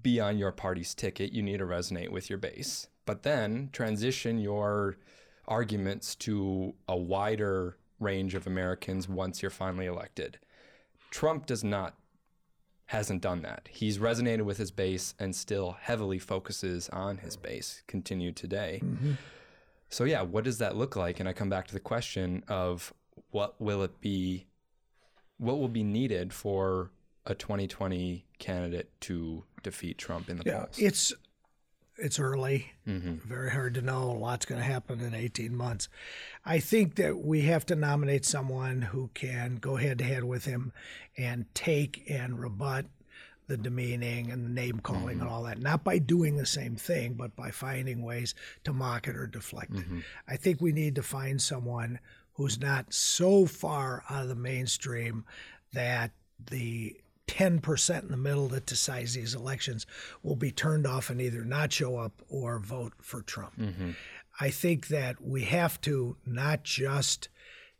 be 0.00 0.20
on 0.20 0.38
your 0.38 0.52
party's 0.52 0.94
ticket, 0.94 1.32
you 1.32 1.42
need 1.42 1.58
to 1.58 1.66
resonate 1.66 2.08
with 2.08 2.30
your 2.30 2.38
base. 2.38 2.88
But 3.04 3.24
then 3.24 3.68
transition 3.72 4.38
your 4.38 4.96
arguments 5.46 6.14
to 6.14 6.74
a 6.88 6.96
wider 6.96 7.76
range 8.00 8.34
of 8.34 8.46
Americans 8.46 9.08
once 9.08 9.42
you're 9.42 9.50
finally 9.50 9.86
elected. 9.86 10.38
Trump 11.10 11.46
does 11.46 11.62
not 11.62 11.94
hasn't 12.86 13.22
done 13.22 13.42
that. 13.42 13.68
He's 13.70 13.98
resonated 13.98 14.42
with 14.42 14.56
his 14.58 14.72
base 14.72 15.14
and 15.20 15.34
still 15.36 15.76
heavily 15.80 16.18
focuses 16.18 16.88
on 16.88 17.18
his 17.18 17.36
base, 17.36 17.84
continued 17.86 18.34
today. 18.34 18.80
Mm-hmm. 18.82 19.12
So 19.90 20.02
yeah, 20.02 20.22
what 20.22 20.42
does 20.42 20.58
that 20.58 20.74
look 20.76 20.96
like? 20.96 21.20
And 21.20 21.28
I 21.28 21.32
come 21.32 21.48
back 21.48 21.68
to 21.68 21.74
the 21.74 21.78
question 21.80 22.42
of 22.48 22.92
what 23.30 23.60
will 23.60 23.82
it 23.84 24.00
be 24.00 24.46
what 25.38 25.58
will 25.58 25.68
be 25.68 25.84
needed 25.84 26.32
for 26.32 26.90
a 27.26 27.34
2020 27.34 28.26
candidate 28.38 28.90
to 29.02 29.44
defeat 29.62 29.96
Trump 29.96 30.28
in 30.28 30.36
the 30.36 30.42
Yeah, 30.44 30.64
polls? 30.64 30.78
it's 30.78 31.12
it's 32.00 32.18
early, 32.18 32.72
mm-hmm. 32.86 33.14
very 33.26 33.50
hard 33.50 33.74
to 33.74 33.82
know. 33.82 34.10
A 34.10 34.18
lot's 34.18 34.46
going 34.46 34.60
to 34.60 34.66
happen 34.66 35.00
in 35.00 35.14
18 35.14 35.54
months. 35.54 35.88
I 36.44 36.58
think 36.58 36.96
that 36.96 37.18
we 37.18 37.42
have 37.42 37.66
to 37.66 37.76
nominate 37.76 38.24
someone 38.24 38.82
who 38.82 39.10
can 39.14 39.56
go 39.56 39.76
head 39.76 39.98
to 39.98 40.04
head 40.04 40.24
with 40.24 40.44
him 40.44 40.72
and 41.16 41.46
take 41.54 42.04
and 42.08 42.38
rebut 42.40 42.86
the 43.46 43.56
demeaning 43.56 44.30
and 44.30 44.44
the 44.44 44.48
name 44.48 44.78
calling 44.78 45.18
and 45.18 45.22
mm-hmm. 45.22 45.28
all 45.28 45.42
that, 45.42 45.60
not 45.60 45.82
by 45.82 45.98
doing 45.98 46.36
the 46.36 46.46
same 46.46 46.76
thing, 46.76 47.14
but 47.14 47.34
by 47.34 47.50
finding 47.50 48.02
ways 48.02 48.34
to 48.64 48.72
mock 48.72 49.08
it 49.08 49.16
or 49.16 49.26
deflect 49.26 49.72
it. 49.72 49.78
Mm-hmm. 49.78 50.00
I 50.28 50.36
think 50.36 50.60
we 50.60 50.72
need 50.72 50.94
to 50.94 51.02
find 51.02 51.42
someone 51.42 51.98
who's 52.34 52.60
not 52.60 52.94
so 52.94 53.46
far 53.46 54.04
out 54.08 54.22
of 54.22 54.28
the 54.28 54.34
mainstream 54.36 55.24
that 55.72 56.12
the 56.48 56.96
10% 57.30 58.02
in 58.02 58.08
the 58.08 58.16
middle 58.16 58.48
that 58.48 58.66
decides 58.66 59.14
these 59.14 59.36
elections 59.36 59.86
will 60.24 60.34
be 60.34 60.50
turned 60.50 60.84
off 60.84 61.10
and 61.10 61.20
either 61.20 61.44
not 61.44 61.72
show 61.72 61.96
up 61.96 62.22
or 62.28 62.58
vote 62.58 62.92
for 63.00 63.22
Trump. 63.22 63.56
Mm-hmm. 63.56 63.92
I 64.40 64.50
think 64.50 64.88
that 64.88 65.22
we 65.22 65.42
have 65.44 65.80
to 65.82 66.16
not 66.26 66.64
just 66.64 67.28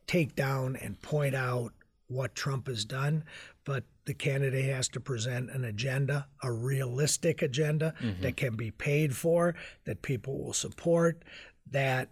take 0.07 0.37
down 0.37 0.77
and 0.77 1.03
point 1.03 1.35
out 1.35 1.73
what 2.07 2.37
Trump 2.37 2.69
has 2.69 2.85
done, 2.85 3.25
but 3.65 3.83
the 4.05 4.15
candidate 4.15 4.67
has 4.67 4.89
to 4.91 5.01
present 5.01 5.51
an 5.51 5.65
agenda, 5.65 6.29
a 6.45 6.53
realistic 6.53 7.43
agenda 7.43 7.93
mm-hmm. 8.01 8.23
that 8.23 8.37
can 8.37 8.55
be 8.55 8.71
paid 8.71 9.17
for, 9.17 9.57
that 9.85 10.03
people 10.03 10.39
will 10.39 10.53
support, 10.53 11.25
that 11.69 12.09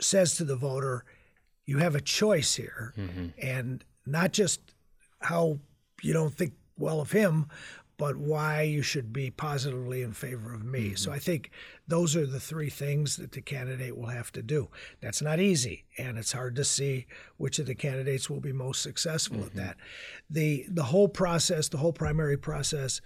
says 0.00 0.34
to 0.36 0.44
the 0.44 0.56
voter, 0.56 1.04
you 1.66 1.76
have 1.76 1.94
a 1.94 2.00
choice 2.00 2.54
here, 2.54 2.94
mm-hmm. 2.96 3.26
and 3.42 3.84
not 4.06 4.32
just 4.32 4.60
how 5.20 5.58
you 6.02 6.14
don't 6.14 6.34
think 6.34 6.54
well 6.80 7.00
of 7.00 7.12
him, 7.12 7.46
but 8.00 8.16
why 8.16 8.62
you 8.62 8.80
should 8.80 9.12
be 9.12 9.30
positively 9.30 10.00
in 10.00 10.14
favor 10.14 10.54
of 10.54 10.64
me. 10.64 10.94
So 10.94 11.12
I 11.12 11.18
think 11.18 11.50
those 11.86 12.16
are 12.16 12.24
the 12.24 12.40
three 12.40 12.70
things 12.70 13.16
that 13.16 13.32
the 13.32 13.42
candidate 13.42 13.94
will 13.94 14.06
have 14.06 14.32
to 14.32 14.42
do. 14.42 14.68
That's 15.02 15.20
not 15.20 15.38
easy, 15.38 15.84
and 15.98 16.16
it's 16.16 16.32
hard 16.32 16.56
to 16.56 16.64
see 16.64 17.06
which 17.36 17.58
of 17.58 17.66
the 17.66 17.74
candidates 17.74 18.30
will 18.30 18.40
be 18.40 18.52
most 18.54 18.80
successful 18.80 19.44
at 19.44 19.54
that. 19.54 19.76
The 20.30 20.64
the 20.66 20.84
whole 20.84 21.08
process, 21.08 21.68
the 21.68 21.76
whole 21.76 21.92
primary 21.92 22.38
process, 22.38 23.02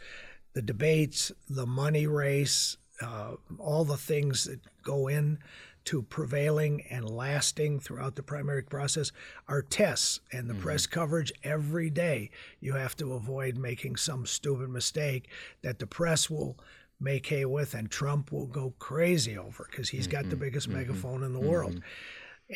the 0.52 0.62
debates, 0.62 1.32
the 1.48 1.66
money 1.66 2.06
race, 2.06 2.76
uh, 3.02 3.34
all 3.58 3.84
the 3.84 3.96
things 3.96 4.44
that 4.44 4.60
go 4.84 5.08
in 5.08 5.38
to 5.86 6.02
prevailing 6.02 6.82
and 6.90 7.08
lasting 7.08 7.78
throughout 7.80 8.16
the 8.16 8.22
primary 8.22 8.62
process 8.62 9.12
are 9.48 9.62
tests 9.62 10.20
and 10.32 10.48
the 10.48 10.54
press 10.54 10.86
coverage 10.86 11.32
every 11.42 11.90
day. 11.90 12.30
You 12.60 12.72
have 12.74 12.96
to 12.96 13.12
avoid 13.12 13.56
making 13.56 13.96
some 13.96 14.24
stupid 14.26 14.70
mistake 14.70 15.28
that 15.62 15.78
the 15.78 15.86
press 15.86 16.30
will 16.30 16.56
make 17.00 17.26
hay 17.26 17.44
with 17.44 17.74
and 17.74 17.90
Trump 17.90 18.32
will 18.32 18.46
go 18.46 18.72
crazy 18.78 19.36
over 19.36 19.66
because 19.70 19.90
he's 19.90 20.06
got 20.06 20.30
the 20.30 20.36
biggest 20.36 20.68
megaphone 20.68 21.22
in 21.22 21.32
the 21.34 21.40
world. 21.40 21.80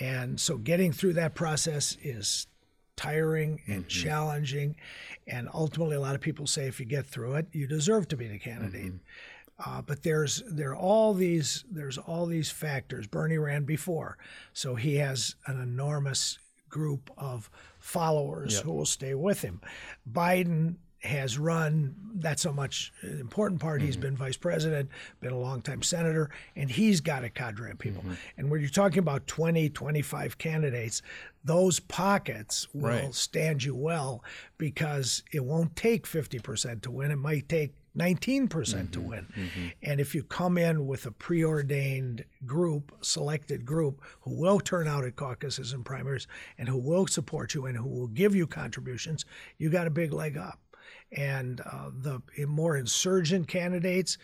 And 0.00 0.40
so 0.40 0.56
getting 0.56 0.92
through 0.92 1.14
that 1.14 1.34
process 1.34 1.96
is 2.02 2.46
tiring 2.96 3.60
and 3.66 3.80
Mm-hmm. 3.86 3.88
challenging. 3.88 4.76
And 5.26 5.48
ultimately, 5.52 5.96
a 5.96 6.00
lot 6.00 6.14
of 6.14 6.20
people 6.20 6.46
say 6.46 6.66
if 6.66 6.80
you 6.80 6.86
get 6.86 7.06
through 7.06 7.34
it, 7.34 7.46
you 7.52 7.66
deserve 7.66 8.08
to 8.08 8.16
be 8.16 8.26
the 8.26 8.38
candidate. 8.38 8.86
Mm-hmm. 8.86 8.96
Uh, 9.64 9.82
but 9.82 10.02
there's 10.04 10.42
there 10.48 10.70
are 10.70 10.76
all 10.76 11.14
these 11.14 11.64
there's 11.70 11.98
all 11.98 12.26
these 12.26 12.50
factors. 12.50 13.06
Bernie 13.06 13.38
ran 13.38 13.64
before, 13.64 14.16
so 14.52 14.74
he 14.76 14.96
has 14.96 15.34
an 15.46 15.60
enormous 15.60 16.38
group 16.68 17.10
of 17.18 17.50
followers 17.80 18.54
Yep. 18.54 18.62
who 18.64 18.72
will 18.72 18.86
stay 18.86 19.14
with 19.14 19.42
him. 19.42 19.60
Biden 20.10 20.76
has 21.02 21.38
run 21.38 21.94
that's 22.16 22.42
so 22.42 22.52
much 22.52 22.92
important 23.02 23.60
part. 23.60 23.80
He's 23.80 23.96
been 23.96 24.16
vice 24.16 24.36
president, 24.36 24.90
been 25.20 25.32
a 25.32 25.38
longtime 25.38 25.82
senator, 25.82 26.28
and 26.56 26.68
he's 26.68 27.00
got 27.00 27.22
a 27.22 27.28
cadre 27.30 27.70
of 27.70 27.78
people. 27.78 28.02
And 28.36 28.50
when 28.50 28.60
you're 28.60 28.68
talking 28.68 28.98
about 28.98 29.28
20, 29.28 29.70
25 29.70 30.38
candidates, 30.38 31.00
those 31.44 31.78
pockets 31.78 32.66
will 32.74 32.88
Right. 32.90 33.14
stand 33.14 33.62
you 33.62 33.76
well 33.76 34.24
because 34.58 35.22
it 35.32 35.44
won't 35.44 35.76
take 35.76 36.04
50% 36.04 36.82
to 36.82 36.90
win. 36.90 37.12
It 37.12 37.16
might 37.16 37.48
take 37.48 37.74
19% 37.98 38.92
to 38.92 39.00
win. 39.00 39.26
And 39.82 40.00
if 40.00 40.14
you 40.14 40.22
come 40.22 40.56
in 40.58 40.86
with 40.86 41.06
a 41.06 41.10
preordained 41.10 42.24
group, 42.46 42.92
selected 43.00 43.64
group, 43.64 44.02
who 44.20 44.38
will 44.38 44.60
turn 44.60 44.86
out 44.86 45.04
at 45.04 45.16
caucuses 45.16 45.72
and 45.72 45.84
primaries 45.84 46.26
and 46.56 46.68
who 46.68 46.78
will 46.78 47.06
support 47.06 47.54
you 47.54 47.66
and 47.66 47.76
who 47.76 47.88
will 47.88 48.06
give 48.08 48.34
you 48.34 48.46
contributions, 48.46 49.24
you 49.58 49.70
got 49.70 49.86
a 49.86 49.90
big 49.90 50.12
leg 50.12 50.36
up. 50.36 50.60
And 51.10 51.60
uh, 51.60 51.90
the 51.92 52.20
more 52.46 52.76
insurgent 52.76 53.48
candidates, 53.48 54.18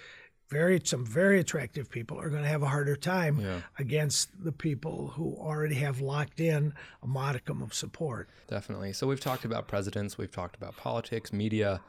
very 0.51 0.81
some 0.85 1.05
very 1.07 1.41
attractive 1.41 1.91
people 1.91 2.21
are 2.21 2.29
going 2.29 2.43
to 2.43 2.49
have 2.49 2.63
a 2.63 2.69
harder 2.69 2.97
time 2.97 3.41
Yeah. 3.41 3.61
against 3.79 4.29
the 4.45 4.53
people 4.53 5.09
who 5.17 5.35
already 5.39 5.77
have 5.77 6.01
locked 6.03 6.39
in 6.41 6.75
a 7.03 7.07
modicum 7.07 7.63
of 7.63 7.73
support. 7.73 8.29
Definitely. 8.49 8.93
So 8.93 9.07
we've 9.07 9.21
talked 9.21 9.45
about 9.47 9.67
presidents, 9.69 10.19
we've 10.19 10.31
talked 10.31 10.55
about 10.57 10.77
politics, 10.77 11.33
media. 11.33 11.81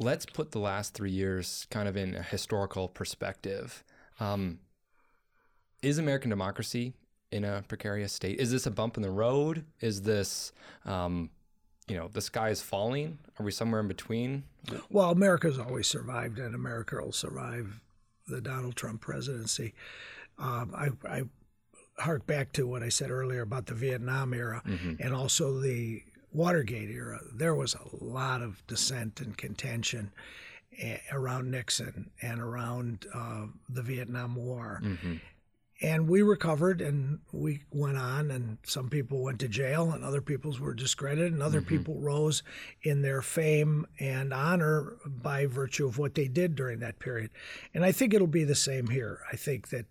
Let's 0.00 0.26
put 0.26 0.52
the 0.52 0.60
last 0.60 0.94
three 0.94 1.10
years 1.10 1.66
kind 1.70 1.88
of 1.88 1.96
in 1.96 2.14
a 2.14 2.22
historical 2.22 2.88
perspective. 2.88 3.82
Um, 4.20 4.60
is 5.82 5.98
American 5.98 6.30
democracy 6.30 6.94
in 7.30 7.44
a 7.44 7.64
precarious 7.66 8.12
state? 8.12 8.38
Is 8.38 8.50
this 8.50 8.66
a 8.66 8.70
bump 8.70 8.96
in 8.96 9.02
the 9.02 9.10
road? 9.10 9.64
Is 9.80 10.02
this, 10.02 10.52
um, 10.84 11.30
you 11.88 11.96
know, 11.96 12.08
the 12.12 12.20
sky 12.20 12.50
is 12.50 12.60
falling? 12.60 13.18
Are 13.38 13.44
we 13.44 13.50
somewhere 13.50 13.80
in 13.80 13.88
between? 13.88 14.44
Well, 14.90 15.10
America's 15.10 15.58
always 15.58 15.86
survived, 15.86 16.38
and 16.38 16.54
America 16.54 16.96
will 16.96 17.12
survive 17.12 17.80
the 18.26 18.40
Donald 18.40 18.76
Trump 18.76 19.00
presidency. 19.00 19.74
Um, 20.38 20.72
I, 20.74 20.88
I 21.08 21.22
hark 21.98 22.26
back 22.26 22.52
to 22.52 22.66
what 22.66 22.82
I 22.82 22.88
said 22.88 23.10
earlier 23.10 23.42
about 23.42 23.66
the 23.66 23.74
Vietnam 23.74 24.32
era 24.32 24.62
and 25.00 25.12
also 25.14 25.58
the 25.58 26.02
Watergate 26.38 26.88
era. 26.88 27.20
There 27.34 27.54
was 27.54 27.74
a 27.74 28.04
lot 28.04 28.42
of 28.42 28.64
dissent 28.68 29.20
and 29.20 29.36
contention 29.36 30.12
eh, 30.78 30.98
around 31.12 31.50
Nixon 31.50 32.10
and 32.22 32.40
around 32.40 33.06
uh, 33.12 33.46
the 33.68 33.82
Vietnam 33.82 34.36
War. 34.36 34.80
And 35.80 36.08
we 36.08 36.22
recovered 36.22 36.80
and 36.80 37.20
we 37.32 37.62
went 37.72 37.98
on, 37.98 38.30
and 38.32 38.58
some 38.64 38.88
people 38.88 39.22
went 39.22 39.38
to 39.40 39.48
jail, 39.48 39.92
and 39.92 40.02
other 40.02 40.20
people's 40.20 40.58
were 40.58 40.74
discredited, 40.74 41.32
and 41.32 41.42
other 41.42 41.60
people 41.62 41.94
rose 42.00 42.42
in 42.82 43.02
their 43.02 43.22
fame 43.22 43.86
and 44.00 44.32
honor 44.32 44.96
by 45.06 45.46
virtue 45.46 45.86
of 45.86 45.96
what 45.98 46.14
they 46.14 46.26
did 46.26 46.56
during 46.56 46.80
that 46.80 46.98
period. 46.98 47.30
And 47.74 47.84
I 47.84 47.92
think 47.92 48.12
it'll 48.12 48.26
be 48.26 48.44
the 48.44 48.56
same 48.56 48.88
here. 48.88 49.20
I 49.32 49.36
think 49.36 49.68
that 49.68 49.86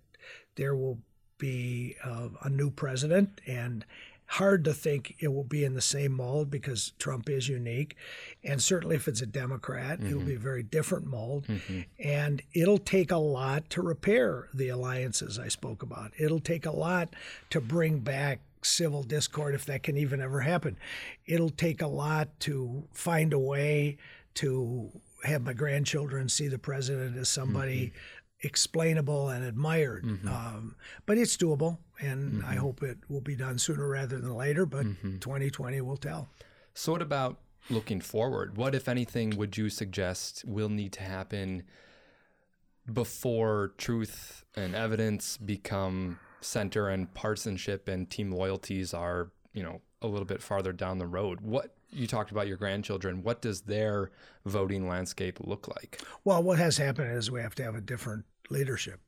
there 0.56 0.76
will 0.76 1.00
be 1.38 1.96
uh, 2.04 2.30
a 2.42 2.50
new 2.50 2.70
president, 2.70 3.40
and 3.48 3.86
hard 4.28 4.66
to 4.66 4.74
think 4.74 5.16
it 5.20 5.30
will 5.30 5.44
be 5.44 5.64
in 5.64 5.74
the 5.74 5.82
same 5.82 6.12
mold 6.12 6.52
because 6.52 6.92
Trump 7.00 7.30
is 7.30 7.48
unique. 7.48 7.96
And 8.44 8.62
certainly, 8.62 8.96
if 8.96 9.08
it's 9.08 9.22
a 9.22 9.26
Democrat, 9.26 10.00
it'll 10.02 10.20
mm-hmm. 10.20 10.28
be 10.28 10.36
a 10.36 10.40
very 10.40 10.64
different 10.64 11.08
mold. 11.08 11.48
Mm-hmm. 11.48 11.82
And 12.00 12.42
it'll 12.54 12.78
take 12.78 13.12
a 13.12 13.18
lot 13.18 13.70
to 13.72 13.82
repair 13.82 14.50
the 14.54 14.70
alliances 14.70 15.40
I 15.40 15.48
spoke 15.48 15.82
about. 15.82 16.12
It'll 16.18 16.42
take 16.42 16.66
a 16.66 16.72
lot 16.72 17.14
to 17.52 17.62
bring 17.62 18.00
back 18.00 18.42
civil 18.64 19.04
discord, 19.04 19.56
if 19.56 19.66
that 19.66 19.84
can 19.84 19.98
even 19.98 20.22
ever 20.22 20.42
happen. 20.42 20.78
It'll 21.26 21.50
take 21.50 21.82
a 21.82 21.88
lot 21.88 22.28
to 22.42 22.84
find 22.92 23.32
a 23.32 23.40
way 23.40 23.98
to 24.36 24.92
have 25.24 25.44
my 25.44 25.54
grandchildren 25.54 26.30
see 26.30 26.48
the 26.48 26.60
president 26.60 27.18
as 27.18 27.30
somebody 27.30 27.88
mm-hmm. 27.88 27.98
Explainable 28.42 29.30
and 29.30 29.44
admired. 29.44 30.04
Mm-hmm. 30.04 30.28
Um, 30.28 30.76
but 31.06 31.18
it's 31.18 31.38
doable, 31.38 31.78
and 32.00 32.44
I 32.44 32.52
mm-hmm. 32.52 32.60
hope 32.60 32.84
it 32.84 32.98
will 33.10 33.22
be 33.22 33.36
done 33.36 33.58
sooner 33.58 33.88
rather 33.88 34.20
than 34.20 34.34
later. 34.36 34.66
But 34.66 34.86
mm-hmm. 34.86 35.18
2020 35.18 35.82
will 35.82 35.98
tell. 35.98 36.30
So, 36.74 36.92
what 36.92 37.02
about 37.02 37.38
looking 37.70 38.02
forward? 38.02 38.58
What, 38.58 38.76
if 38.76 38.88
anything, 38.88 39.36
would 39.38 39.58
you 39.58 39.70
suggest 39.70 40.44
will 40.46 40.70
need 40.70 40.94
to 40.94 41.04
happen 41.04 41.64
before 42.92 43.74
truth 43.78 44.46
and 44.56 44.74
evidence 44.74 45.38
become 45.38 46.20
center 46.40 46.88
and 46.88 47.14
partisanship 47.14 47.88
and 47.88 48.10
team 48.10 48.32
loyalties 48.32 48.94
are, 48.94 49.32
you 49.54 49.64
know, 49.64 49.82
a 50.02 50.08
little 50.08 50.26
bit 50.26 50.42
farther 50.42 50.72
down 50.72 51.00
the 51.00 51.08
road? 51.08 51.42
What 51.42 51.77
you 51.90 52.08
talked 52.08 52.32
about 52.32 52.48
your 52.48 52.58
grandchildren, 52.58 53.24
what 53.24 53.42
does 53.42 53.62
their 53.62 54.12
voting 54.46 54.88
landscape 54.88 55.40
look 55.42 55.68
like? 55.68 56.02
Well, 56.24 56.44
what 56.44 56.60
has 56.60 56.78
happened 56.78 57.12
is 57.12 57.32
we 57.32 57.42
have 57.42 57.56
to 57.56 57.64
have 57.64 57.76
a 57.76 57.82
different 57.82 58.26
leadership. 58.50 59.00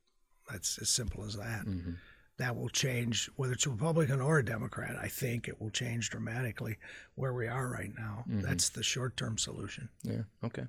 That's 0.50 0.78
as 0.78 0.88
simple 0.88 1.24
as 1.24 1.36
that. 1.36 1.66
Mm-hmm. 1.66 1.92
That 2.38 2.56
will 2.56 2.70
change 2.70 3.30
whether 3.36 3.52
it's 3.52 3.66
a 3.66 3.70
Republican 3.70 4.20
or 4.20 4.38
a 4.38 4.44
Democrat. 4.44 4.96
I 5.00 5.08
think 5.08 5.46
it 5.46 5.60
will 5.60 5.70
change 5.70 6.08
dramatically 6.08 6.78
where 7.14 7.34
we 7.34 7.46
are 7.46 7.68
right 7.68 7.92
now. 7.96 8.24
Mm-hmm. 8.28 8.40
That's 8.40 8.70
the 8.70 8.82
short 8.82 9.16
term 9.16 9.36
solution. 9.36 9.90
Yeah. 10.02 10.22
Okay. 10.42 10.64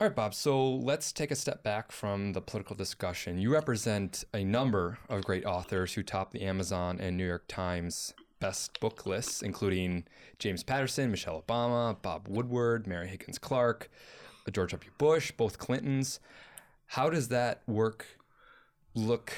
All 0.00 0.08
right, 0.08 0.16
Bob. 0.16 0.34
So 0.34 0.68
let's 0.68 1.12
take 1.12 1.30
a 1.30 1.36
step 1.36 1.62
back 1.62 1.92
from 1.92 2.32
the 2.32 2.40
political 2.40 2.74
discussion. 2.74 3.38
You 3.38 3.52
represent 3.52 4.24
a 4.34 4.42
number 4.42 4.98
of 5.08 5.22
great 5.22 5.44
authors 5.44 5.92
who 5.92 6.02
top 6.02 6.32
the 6.32 6.42
Amazon 6.42 6.98
and 6.98 7.16
New 7.16 7.26
York 7.26 7.44
Times 7.46 8.12
best 8.42 8.80
book 8.80 9.06
lists, 9.06 9.40
including 9.40 10.04
James 10.40 10.64
Patterson, 10.64 11.12
Michelle 11.12 11.44
Obama, 11.46 11.96
Bob 12.02 12.26
Woodward, 12.28 12.88
Mary 12.88 13.06
Higgins 13.06 13.38
Clark, 13.38 13.88
George 14.50 14.72
W. 14.72 14.90
Bush, 14.98 15.30
both 15.30 15.58
Clintons. 15.58 16.18
How 16.86 17.08
does 17.08 17.28
that 17.28 17.62
work 17.68 18.04
look 18.94 19.32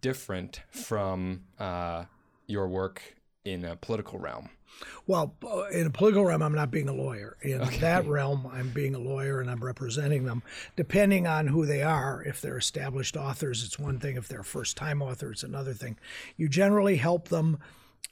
different 0.00 0.62
from 0.70 1.42
uh, 1.58 2.04
your 2.46 2.68
work 2.68 3.16
in 3.44 3.64
a 3.64 3.74
political 3.74 4.20
realm? 4.20 4.50
Well, 5.08 5.34
in 5.72 5.88
a 5.88 5.90
political 5.90 6.24
realm, 6.24 6.40
I'm 6.40 6.54
not 6.54 6.70
being 6.70 6.88
a 6.88 6.94
lawyer. 6.94 7.36
In 7.42 7.58
that 7.80 8.06
realm, 8.06 8.48
I'm 8.52 8.70
being 8.70 8.94
a 8.94 9.00
lawyer 9.00 9.40
and 9.40 9.50
I'm 9.50 9.62
representing 9.64 10.24
them. 10.24 10.44
Depending 10.76 11.26
on 11.26 11.48
who 11.48 11.66
they 11.66 11.82
are, 11.82 12.22
if 12.22 12.40
they're 12.40 12.58
established 12.58 13.16
authors, 13.16 13.64
it's 13.64 13.76
one 13.76 13.98
thing. 13.98 14.16
If 14.16 14.28
they're 14.28 14.44
first 14.44 14.76
time 14.76 15.02
authors, 15.02 15.38
it's 15.38 15.42
another 15.42 15.74
thing. 15.74 15.98
You 16.36 16.48
generally 16.48 16.96
help 16.96 17.28
them 17.28 17.58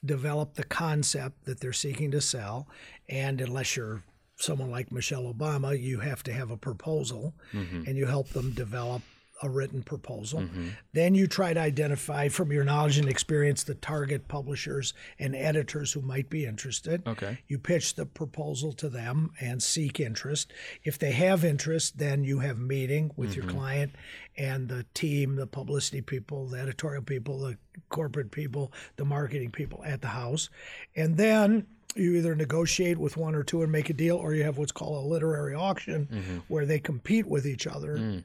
develop 0.04 0.54
the 0.54 0.64
concept 0.64 1.44
that 1.44 1.60
they're 1.60 1.72
seeking 1.72 2.10
to 2.12 2.20
sell. 2.20 2.68
And 3.08 3.40
unless 3.40 3.76
you're 3.76 4.02
someone 4.36 4.70
like 4.70 4.92
Michelle 4.92 5.32
Obama, 5.32 5.80
you 5.80 6.00
have 6.00 6.22
to 6.24 6.32
have 6.32 6.50
a 6.50 6.56
proposal 6.56 7.34
mm-hmm. 7.52 7.82
and 7.86 7.96
you 7.96 8.06
help 8.06 8.28
them 8.30 8.52
develop 8.52 9.02
a 9.42 9.48
written 9.48 9.82
proposal. 9.82 10.40
Mm-hmm. 10.40 10.68
Then 10.92 11.14
you 11.14 11.26
try 11.26 11.54
to 11.54 11.60
identify 11.60 12.28
from 12.28 12.52
your 12.52 12.64
knowledge 12.64 12.98
and 12.98 13.08
experience 13.08 13.62
the 13.62 13.74
target 13.74 14.28
publishers 14.28 14.94
and 15.18 15.34
editors 15.34 15.92
who 15.92 16.00
might 16.00 16.28
be 16.28 16.44
interested. 16.44 17.06
Okay. 17.06 17.38
You 17.46 17.58
pitch 17.58 17.94
the 17.94 18.06
proposal 18.06 18.72
to 18.74 18.88
them 18.88 19.30
and 19.40 19.62
seek 19.62 20.00
interest. 20.00 20.52
If 20.84 20.98
they 20.98 21.12
have 21.12 21.44
interest, 21.44 21.98
then 21.98 22.24
you 22.24 22.40
have 22.40 22.56
a 22.56 22.60
meeting 22.60 23.12
with 23.16 23.34
your 23.34 23.44
mm-hmm. 23.44 23.56
client 23.56 23.92
and 24.36 24.68
the 24.68 24.84
team, 24.94 25.36
the 25.36 25.46
publicity 25.46 26.00
people, 26.00 26.46
the 26.46 26.60
editorial 26.60 27.02
people, 27.02 27.38
the 27.38 27.58
corporate 27.88 28.30
people, 28.30 28.72
the 28.96 29.04
marketing 29.04 29.50
people 29.50 29.82
at 29.84 30.00
the 30.00 30.08
house. 30.08 30.48
And 30.96 31.16
then 31.16 31.66
you 31.94 32.14
either 32.16 32.34
negotiate 32.34 32.98
with 32.98 33.16
one 33.16 33.34
or 33.34 33.42
two 33.42 33.62
and 33.62 33.72
make 33.72 33.90
a 33.90 33.94
deal, 33.94 34.16
or 34.16 34.34
you 34.34 34.44
have 34.44 34.58
what's 34.58 34.72
called 34.72 35.04
a 35.04 35.08
literary 35.08 35.54
auction 35.54 36.08
mm-hmm. 36.10 36.38
where 36.48 36.66
they 36.66 36.78
compete 36.78 37.26
with 37.26 37.46
each 37.46 37.66
other 37.66 37.96
mm. 37.96 38.24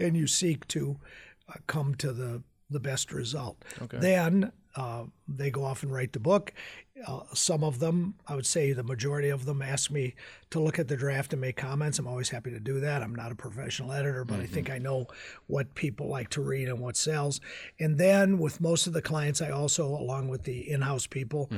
And 0.00 0.16
you 0.16 0.26
seek 0.26 0.66
to 0.68 0.98
uh, 1.48 1.54
come 1.66 1.94
to 1.96 2.12
the 2.12 2.42
the 2.70 2.80
best 2.80 3.12
result. 3.12 3.64
Okay. 3.82 3.98
Then 3.98 4.52
uh, 4.76 5.04
they 5.26 5.50
go 5.50 5.64
off 5.64 5.82
and 5.82 5.92
write 5.92 6.12
the 6.12 6.20
book. 6.20 6.52
Uh, 7.06 7.20
some 7.32 7.64
of 7.64 7.78
them, 7.78 8.14
I 8.26 8.34
would 8.34 8.44
say 8.44 8.72
the 8.72 8.82
majority 8.82 9.30
of 9.30 9.46
them, 9.46 9.62
ask 9.62 9.90
me 9.90 10.14
to 10.50 10.60
look 10.60 10.78
at 10.78 10.88
the 10.88 10.96
draft 10.96 11.32
and 11.32 11.40
make 11.40 11.56
comments. 11.56 11.98
I'm 11.98 12.06
always 12.06 12.28
happy 12.28 12.50
to 12.50 12.60
do 12.60 12.80
that. 12.80 13.02
I'm 13.02 13.14
not 13.14 13.32
a 13.32 13.34
professional 13.34 13.92
editor, 13.92 14.24
but 14.24 14.38
I 14.40 14.46
think 14.46 14.68
I 14.68 14.78
know 14.78 15.06
what 15.46 15.74
people 15.74 16.08
like 16.08 16.28
to 16.30 16.42
read 16.42 16.68
and 16.68 16.78
what 16.78 16.96
sells. 16.96 17.40
And 17.78 17.96
then 17.96 18.38
with 18.38 18.60
most 18.60 18.86
of 18.86 18.92
the 18.92 19.00
clients, 19.00 19.40
I 19.40 19.50
also, 19.50 19.86
along 19.86 20.28
with 20.28 20.42
the 20.42 20.70
in-house 20.70 21.06
people, 21.06 21.48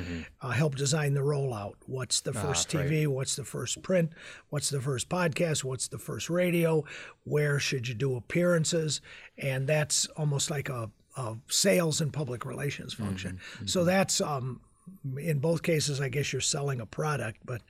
uh, 0.41 0.51
help 0.51 0.77
design 0.77 1.15
the 1.15 1.21
rollout. 1.21 1.75
What's 1.87 2.21
the 2.21 2.33
first 2.33 2.69
TV? 2.69 3.07
What's 3.09 3.35
the 3.35 3.45
first 3.45 3.83
print? 3.83 4.13
What's 4.51 4.71
the 4.71 4.81
first 4.81 5.09
podcast? 5.09 5.65
What's 5.65 5.89
the 5.89 5.99
first 5.99 6.31
radio? 6.31 6.85
Where 7.25 7.59
should 7.59 7.89
you 7.89 7.95
do 7.95 8.15
appearances? 8.17 9.01
And 9.39 9.67
that's 9.67 10.07
almost 10.17 10.51
like 10.51 10.69
a 10.69 10.91
of 11.17 11.39
sales 11.49 12.01
and 12.01 12.13
public 12.13 12.45
relations 12.45 12.95
function. 12.95 13.39
So 13.67 13.85
that's 13.85 14.21
um, 14.21 14.61
in 15.19 15.39
both 15.39 15.63
cases, 15.63 16.01
I 16.01 16.09
guess 16.09 16.33
you're 16.33 16.41
selling 16.41 16.81
a 16.81 16.87
product, 16.87 17.39
but 17.45 17.63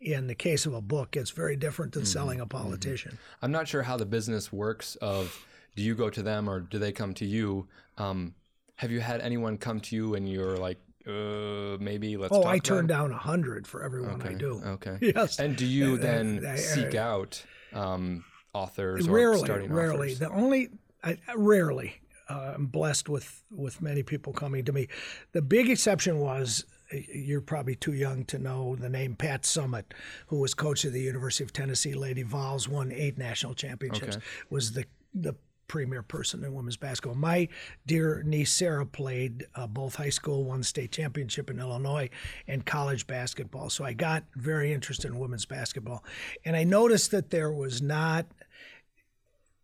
in 0.00 0.26
the 0.26 0.34
case 0.34 0.66
of 0.66 0.74
a 0.74 0.80
book, 0.80 1.16
it's 1.16 1.30
very 1.30 1.56
different 1.56 1.92
than 1.92 2.04
selling 2.04 2.40
a 2.40 2.46
politician. 2.46 3.18
I'm 3.42 3.52
not 3.52 3.68
sure 3.68 3.82
how 3.82 3.96
the 3.96 4.06
business 4.06 4.52
works. 4.52 4.96
Of 4.96 5.44
do 5.74 5.82
you 5.82 5.94
go 5.94 6.10
to 6.10 6.22
them 6.22 6.48
or 6.48 6.60
do 6.60 6.78
they 6.78 6.92
come 6.92 7.14
to 7.14 7.24
you? 7.26 7.68
Um, 7.98 8.34
have 8.76 8.90
you 8.90 9.00
had 9.00 9.20
anyone 9.20 9.56
come 9.58 9.80
to 9.80 9.96
you 9.96 10.14
and 10.14 10.28
you're 10.28 10.56
like, 10.56 10.78
uh, 11.06 11.76
maybe 11.80 12.16
let's. 12.16 12.32
Oh, 12.34 12.42
talk 12.42 12.52
I 12.52 12.58
turn 12.58 12.86
down 12.86 13.12
a 13.12 13.16
hundred 13.16 13.66
for 13.66 13.82
everyone 13.84 14.20
I 14.22 14.32
do. 14.34 14.60
Okay. 14.64 14.98
Yes. 15.14 15.38
And 15.38 15.56
do 15.56 15.64
you 15.64 15.94
Uh, 15.94 15.98
then 15.98 16.44
I- 16.46 16.54
I- 16.54 16.56
seek 16.56 16.94
out 16.94 17.42
um, 17.72 18.24
authors 18.52 19.06
or 19.06 19.12
rarely, 19.12 19.38
starting 19.44 19.72
rarely. 19.72 20.08
authors? 20.08 20.18
The 20.18 20.30
only, 20.30 20.70
I- 21.04 21.18
rarely. 21.36 22.00
Uh, 22.28 22.52
I'm 22.56 22.66
blessed 22.66 23.08
with 23.08 23.42
with 23.50 23.80
many 23.80 24.02
people 24.02 24.32
coming 24.32 24.64
to 24.64 24.72
me. 24.72 24.88
The 25.32 25.42
big 25.42 25.70
exception 25.70 26.18
was 26.18 26.64
you're 27.12 27.40
probably 27.40 27.74
too 27.74 27.92
young 27.94 28.24
to 28.26 28.38
know 28.38 28.76
the 28.76 28.88
name 28.88 29.14
Pat 29.16 29.42
Summitt, 29.42 29.92
who 30.28 30.38
was 30.38 30.54
coach 30.54 30.84
of 30.84 30.92
the 30.92 31.00
University 31.00 31.42
of 31.44 31.52
Tennessee 31.52 31.94
Lady 31.94 32.22
Vols, 32.22 32.68
won 32.68 32.92
eight 32.92 33.18
national 33.18 33.54
championships, 33.54 34.16
Okay. 34.16 34.24
was 34.50 34.72
the 34.72 34.84
the 35.14 35.34
premier 35.68 36.00
person 36.02 36.44
in 36.44 36.54
women's 36.54 36.76
basketball. 36.76 37.16
My 37.16 37.48
dear 37.86 38.22
niece 38.24 38.52
Sarah 38.52 38.86
played 38.86 39.46
uh, 39.56 39.66
both 39.66 39.96
high 39.96 40.10
school, 40.10 40.44
won 40.44 40.62
state 40.62 40.92
championship 40.92 41.50
in 41.50 41.58
Illinois, 41.58 42.08
and 42.46 42.64
college 42.64 43.08
basketball. 43.08 43.68
So 43.70 43.84
I 43.84 43.92
got 43.92 44.22
very 44.36 44.72
interested 44.72 45.08
in 45.10 45.18
women's 45.18 45.44
basketball, 45.44 46.04
and 46.44 46.54
I 46.54 46.62
noticed 46.62 47.10
that 47.10 47.30
there 47.30 47.50
was 47.50 47.82
not 47.82 48.26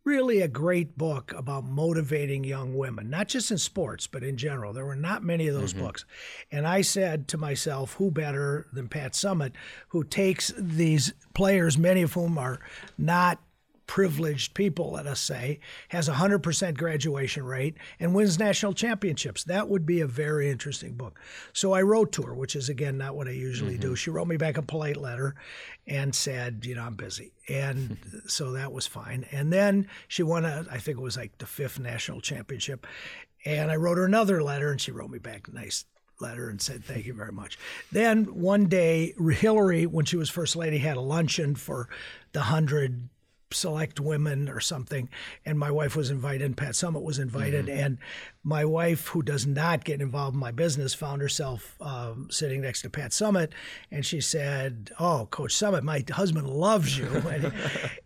really 0.04 0.40
a 0.40 0.48
great 0.48 0.98
book 0.98 1.32
about 1.36 1.64
motivating 1.64 2.44
young 2.44 2.76
women, 2.76 3.08
not 3.08 3.28
just 3.28 3.50
in 3.50 3.58
sports, 3.58 4.06
but 4.06 4.22
in 4.22 4.36
general. 4.36 4.72
There 4.72 4.84
were 4.84 4.96
not 4.96 5.22
many 5.22 5.46
of 5.48 5.54
those 5.54 5.72
mm-hmm. 5.72 5.84
books. 5.84 6.04
And 6.50 6.66
I 6.66 6.82
said 6.82 7.28
to 7.28 7.38
myself, 7.38 7.94
who 7.94 8.10
better 8.10 8.66
than 8.72 8.88
Pat 8.88 9.12
Summitt, 9.12 9.52
who 9.88 10.04
takes 10.04 10.52
these 10.58 11.12
players, 11.34 11.78
many 11.78 12.02
of 12.02 12.14
whom 12.14 12.36
are 12.38 12.60
not 12.98 13.40
privileged 13.86 14.54
people, 14.54 14.92
let 14.92 15.06
us 15.06 15.20
say, 15.20 15.60
has 15.88 16.08
a 16.08 16.14
100% 16.14 16.76
graduation 16.76 17.44
rate 17.44 17.76
and 17.98 18.14
wins 18.14 18.38
national 18.38 18.72
championships. 18.72 19.44
That 19.44 19.68
would 19.68 19.84
be 19.84 20.00
a 20.00 20.06
very 20.06 20.50
interesting 20.50 20.94
book. 20.94 21.20
So 21.52 21.72
I 21.72 21.82
wrote 21.82 22.12
to 22.12 22.22
her, 22.22 22.34
which 22.34 22.56
is, 22.56 22.68
again, 22.68 22.98
not 22.98 23.16
what 23.16 23.28
I 23.28 23.32
usually 23.32 23.76
do. 23.76 23.88
Mm-hmm. 23.88 23.94
She 23.96 24.10
wrote 24.10 24.28
me 24.28 24.36
back 24.36 24.56
a 24.56 24.62
polite 24.62 24.96
letter 24.96 25.34
and 25.86 26.14
said, 26.14 26.64
you 26.64 26.74
know, 26.74 26.82
I'm 26.82 26.94
busy. 26.94 27.32
And 27.48 27.98
so 28.26 28.52
that 28.52 28.72
was 28.72 28.86
fine. 28.86 29.26
And 29.32 29.52
then 29.52 29.88
she 30.08 30.22
won, 30.22 30.44
a, 30.44 30.64
I 30.70 30.78
think 30.78 30.98
it 30.98 31.02
was 31.02 31.16
like 31.16 31.38
the 31.38 31.46
fifth 31.46 31.78
national 31.78 32.20
championship. 32.20 32.86
And 33.44 33.70
I 33.70 33.76
wrote 33.76 33.98
her 33.98 34.04
another 34.04 34.42
letter 34.42 34.70
and 34.70 34.80
she 34.80 34.92
wrote 34.92 35.10
me 35.10 35.18
back 35.18 35.48
a 35.48 35.52
nice 35.52 35.84
letter 36.20 36.48
and 36.48 36.62
said 36.62 36.84
thank 36.84 37.04
you 37.04 37.12
very 37.12 37.32
much. 37.32 37.58
Then 37.90 38.24
one 38.40 38.66
day, 38.66 39.12
Hillary, 39.18 39.86
when 39.86 40.04
she 40.04 40.16
was 40.16 40.30
first 40.30 40.54
lady, 40.56 40.78
had 40.78 40.96
a 40.96 41.00
luncheon 41.00 41.56
for 41.56 41.88
the 42.32 42.42
hundred 42.42 43.08
select 43.52 44.00
women 44.00 44.48
or 44.48 44.60
something, 44.60 45.08
and 45.44 45.58
my 45.58 45.70
wife 45.70 45.96
was 45.96 46.10
invited, 46.10 46.42
and 46.42 46.56
Pat 46.56 46.72
Summitt 46.72 47.02
was 47.02 47.18
invited, 47.18 47.68
and 47.68 47.98
my 48.42 48.64
wife, 48.64 49.08
who 49.08 49.22
does 49.22 49.46
not 49.46 49.84
get 49.84 50.00
involved 50.00 50.34
in 50.34 50.40
my 50.40 50.50
business, 50.50 50.94
found 50.94 51.22
herself 51.22 51.76
um, 51.80 52.28
sitting 52.30 52.60
next 52.60 52.82
to 52.82 52.90
Pat 52.90 53.10
Summitt, 53.10 53.50
and 53.90 54.04
she 54.04 54.20
said, 54.20 54.90
"Oh, 54.98 55.28
Coach 55.30 55.54
Summitt, 55.54 55.82
my 55.82 56.04
husband 56.10 56.48
loves 56.48 56.96
you," 56.98 57.06
and, 57.30 57.52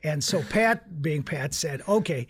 and 0.03 0.25
so 0.25 0.43
Pat, 0.43 1.03
being 1.03 1.23
Pat, 1.23 1.55
said, 1.55 1.83
"Okay." 1.89 2.29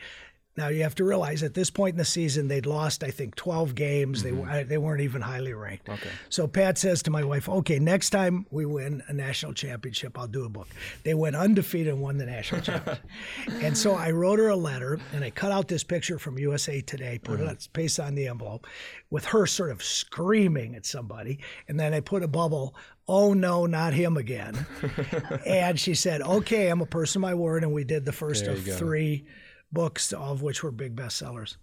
Now 0.56 0.68
you 0.68 0.82
have 0.82 0.94
to 0.96 1.04
realize 1.04 1.42
at 1.42 1.54
this 1.54 1.70
point 1.70 1.94
in 1.94 1.98
the 1.98 2.04
season 2.04 2.48
they'd 2.48 2.66
lost 2.66 3.04
I 3.04 3.10
think 3.10 3.34
12 3.34 3.74
games. 3.74 4.22
They 4.22 4.30
mm-hmm. 4.30 4.50
were 4.50 4.64
they 4.64 4.78
weren't 4.78 5.02
even 5.02 5.22
highly 5.22 5.52
ranked. 5.52 5.88
Okay. 5.88 6.10
So 6.28 6.46
Pat 6.46 6.78
says 6.78 7.02
to 7.04 7.10
my 7.10 7.24
wife, 7.24 7.48
"Okay, 7.48 7.78
next 7.78 8.10
time 8.10 8.46
we 8.50 8.64
win 8.64 9.02
a 9.08 9.12
national 9.12 9.52
championship, 9.52 10.18
I'll 10.18 10.26
do 10.26 10.44
a 10.44 10.48
book." 10.48 10.68
They 11.02 11.14
went 11.14 11.36
undefeated 11.36 11.92
and 11.92 12.02
won 12.02 12.16
the 12.16 12.26
national 12.26 12.62
championship. 12.62 13.04
and 13.62 13.76
so 13.76 13.94
I 13.94 14.10
wrote 14.10 14.38
her 14.38 14.48
a 14.48 14.56
letter 14.56 14.98
and 15.12 15.24
I 15.24 15.30
cut 15.30 15.52
out 15.52 15.68
this 15.68 15.84
picture 15.84 16.18
from 16.18 16.38
USA 16.38 16.80
Today, 16.80 17.18
put 17.18 17.40
it 17.40 17.46
mm-hmm. 17.46 17.72
paste 17.72 18.00
on 18.00 18.14
the 18.14 18.28
envelope 18.28 18.66
with 19.10 19.26
her 19.26 19.46
sort 19.46 19.70
of 19.70 19.82
screaming 19.82 20.74
at 20.74 20.86
somebody, 20.86 21.38
and 21.68 21.78
then 21.78 21.94
I 21.94 22.00
put 22.00 22.22
a 22.22 22.28
bubble 22.28 22.74
Oh 23.08 23.34
no, 23.34 23.66
not 23.66 23.92
him 23.92 24.16
again. 24.16 24.66
and 25.46 25.78
she 25.78 25.94
said, 25.94 26.22
Okay, 26.22 26.68
I'm 26.68 26.80
a 26.80 26.86
person 26.86 27.20
of 27.20 27.22
my 27.22 27.34
word. 27.34 27.62
And 27.62 27.72
we 27.72 27.84
did 27.84 28.04
the 28.04 28.12
first 28.12 28.46
of 28.46 28.64
go. 28.64 28.74
three 28.74 29.24
books, 29.72 30.12
all 30.12 30.32
of 30.32 30.42
which 30.42 30.62
were 30.62 30.70
big 30.70 30.96
bestsellers. 30.96 31.56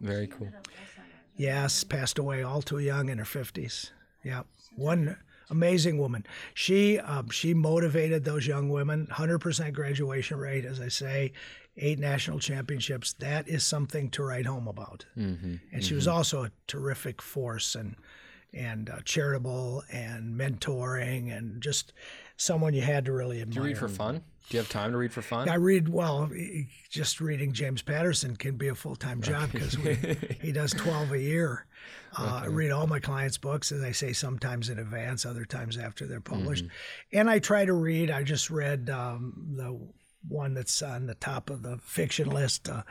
Very 0.00 0.26
cool. 0.26 0.48
Yes, 1.36 1.84
passed 1.84 2.18
away 2.18 2.42
all 2.42 2.62
too 2.62 2.78
young 2.78 3.08
in 3.08 3.18
her 3.18 3.24
50s. 3.24 3.90
Yeah. 4.24 4.42
One 4.76 5.16
amazing 5.50 5.98
woman. 5.98 6.24
She 6.54 6.98
um, 6.98 7.30
she 7.30 7.54
motivated 7.54 8.24
those 8.24 8.46
young 8.46 8.68
women. 8.68 9.08
100% 9.10 9.72
graduation 9.72 10.38
rate, 10.38 10.64
as 10.64 10.80
I 10.80 10.88
say, 10.88 11.32
eight 11.76 11.98
national 11.98 12.38
championships. 12.38 13.14
That 13.14 13.48
is 13.48 13.64
something 13.64 14.10
to 14.10 14.22
write 14.22 14.46
home 14.46 14.68
about. 14.68 15.04
Mm-hmm. 15.16 15.56
And 15.72 15.84
she 15.84 15.94
was 15.94 16.08
also 16.08 16.44
a 16.44 16.52
terrific 16.66 17.20
force 17.20 17.74
and 17.74 17.96
and 18.52 18.90
uh, 18.90 18.98
charitable 19.04 19.84
and 19.92 20.34
mentoring 20.34 21.36
and 21.36 21.62
just 21.62 21.92
someone 22.40 22.72
you 22.72 22.80
had 22.80 23.04
to 23.04 23.12
really 23.12 23.42
admire. 23.42 23.52
Do 23.54 23.60
you 23.60 23.66
read 23.74 23.78
for 23.78 23.88
fun? 23.88 24.22
Do 24.48 24.56
you 24.56 24.58
have 24.58 24.68
time 24.68 24.92
to 24.92 24.98
read 24.98 25.12
for 25.12 25.22
fun? 25.22 25.48
I 25.48 25.54
read 25.54 25.88
well. 25.88 26.28
Just 26.88 27.20
reading 27.20 27.52
James 27.52 27.82
Patterson 27.82 28.34
can 28.34 28.56
be 28.56 28.68
a 28.68 28.74
full 28.74 28.96
time 28.96 29.20
job 29.20 29.52
because 29.52 29.74
he 30.40 30.50
does 30.50 30.72
twelve 30.72 31.12
a 31.12 31.18
year. 31.20 31.66
Uh, 32.18 32.40
I 32.44 32.46
read 32.46 32.72
all 32.72 32.88
my 32.88 32.98
clients' 32.98 33.38
books, 33.38 33.70
as 33.70 33.82
I 33.82 33.92
say, 33.92 34.12
sometimes 34.12 34.68
in 34.68 34.80
advance, 34.80 35.24
other 35.24 35.44
times 35.44 35.78
after 35.78 36.06
they're 36.06 36.20
published. 36.20 36.64
And 37.12 37.30
I 37.30 37.38
try 37.38 37.64
to 37.64 37.72
read. 37.72 38.10
I 38.10 38.24
just 38.24 38.50
read 38.50 38.90
um, 38.90 39.54
the 39.56 39.78
one 40.28 40.54
that's 40.54 40.82
on 40.82 41.06
the 41.06 41.14
top 41.14 41.50
of 41.50 41.62
the 41.62 41.78
fiction 41.78 42.28
list. 42.28 42.68
Uh, 42.68 42.82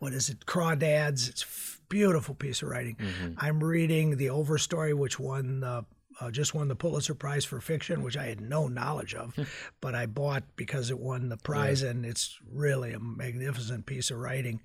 what 0.00 0.12
is 0.12 0.28
it? 0.30 0.46
Crawdads. 0.46 1.28
It's 1.28 1.42
a 1.42 1.78
beautiful 1.88 2.34
piece 2.34 2.62
of 2.62 2.68
writing. 2.68 2.96
I'm 3.36 3.62
reading 3.62 4.16
the 4.16 4.26
Overstory, 4.26 4.94
which 4.94 5.20
won 5.20 5.60
the 5.60 5.84
uh, 6.20 6.30
just 6.30 6.54
won 6.54 6.68
the 6.68 6.76
Pulitzer 6.76 7.14
Prize 7.14 7.44
for 7.44 7.60
fiction, 7.60 8.02
which 8.02 8.16
I 8.16 8.24
had 8.26 8.40
no 8.40 8.68
knowledge 8.68 9.14
of, 9.14 9.34
but 9.80 9.94
I 9.94 10.06
bought 10.06 10.44
because 10.56 10.90
it 10.90 10.98
won 10.98 11.28
the 11.28 11.36
prize, 11.36 11.82
and 11.82 12.04
it's 12.06 12.38
really 12.52 12.92
a 12.92 13.00
magnificent 13.00 13.86
piece 13.86 14.10
of 14.10 14.18
writing. 14.18 14.60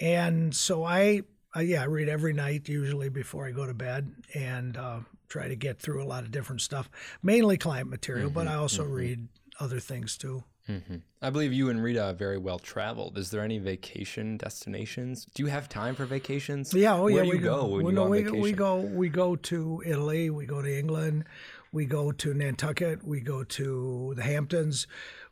And 0.00 0.54
so 0.54 0.84
I, 0.84 1.22
uh, 1.56 1.60
yeah, 1.60 1.82
I 1.82 1.86
read 1.86 2.08
every 2.08 2.32
night 2.32 2.68
usually 2.68 3.08
before 3.08 3.46
I 3.46 3.50
go 3.50 3.66
to 3.66 3.74
bed, 3.74 4.12
and 4.34 4.76
uh, 4.76 5.00
try 5.28 5.48
to 5.48 5.56
get 5.56 5.78
through 5.78 6.02
a 6.02 6.06
lot 6.06 6.24
of 6.24 6.30
different 6.30 6.60
stuff, 6.62 6.90
mainly 7.22 7.56
client 7.56 7.88
material, 7.90 8.30
but 8.30 8.46
I 8.46 8.54
also 8.54 8.84
read 8.84 9.28
other 9.60 9.80
things 9.80 10.16
too. 10.16 10.44
Hmm 10.68 10.96
I 11.20 11.30
believe 11.30 11.52
you 11.52 11.68
and 11.68 11.82
Rita 11.82 12.04
are 12.04 12.12
very 12.12 12.38
well 12.38 12.60
traveled. 12.60 13.18
Is 13.18 13.30
there 13.30 13.42
any 13.42 13.58
vacation 13.58 14.36
destinations? 14.36 15.26
Do 15.34 15.42
you 15.42 15.48
have 15.48 15.68
time 15.68 15.96
for 15.96 16.04
vacations? 16.04 16.72
Yeah, 16.72 16.94
oh 16.94 17.04
Where 17.04 17.12
yeah, 17.12 17.22
do 17.22 17.26
you 17.26 17.32
we 17.32 17.38
go 17.38 17.64
when 17.66 17.84
we, 17.84 17.90
you 17.90 17.96
go 17.96 18.04
on 18.04 18.10
we, 18.10 18.22
vacation? 18.22 18.40
we 18.40 18.52
go 18.52 18.76
we 18.76 19.08
go 19.08 19.34
to 19.34 19.82
Italy, 19.84 20.30
we 20.30 20.46
go 20.46 20.62
to 20.62 20.78
England, 20.78 21.24
we 21.72 21.86
go 21.86 22.12
to 22.12 22.34
Nantucket, 22.34 23.02
we 23.02 23.20
go 23.20 23.42
to 23.42 24.12
the 24.14 24.22
Hamptons, 24.22 24.86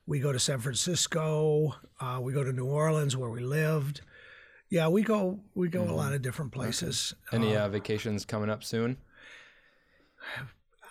we 0.07 0.19
go 0.19 0.33
to 0.33 0.41
San 0.41 0.59
Francisco, 0.59 1.77
uh, 2.01 2.19
we 2.21 2.33
go 2.33 2.43
to 2.43 2.53
New 2.53 2.67
Orleans 2.67 3.17
where 3.17 3.31
we 3.31 3.41
lived. 3.41 4.01
Yeah, 4.71 4.89
we 4.89 5.03
go 5.03 5.39
we 5.55 5.69
go 5.69 5.85
a 5.85 5.93
lot 5.93 6.15
of 6.15 6.23
different 6.23 6.51
places. 6.51 7.15
Any 7.31 7.55
uh, 7.55 7.69
vacations 7.69 8.25
coming 8.25 8.51
up 8.51 8.65
soon? 8.65 8.97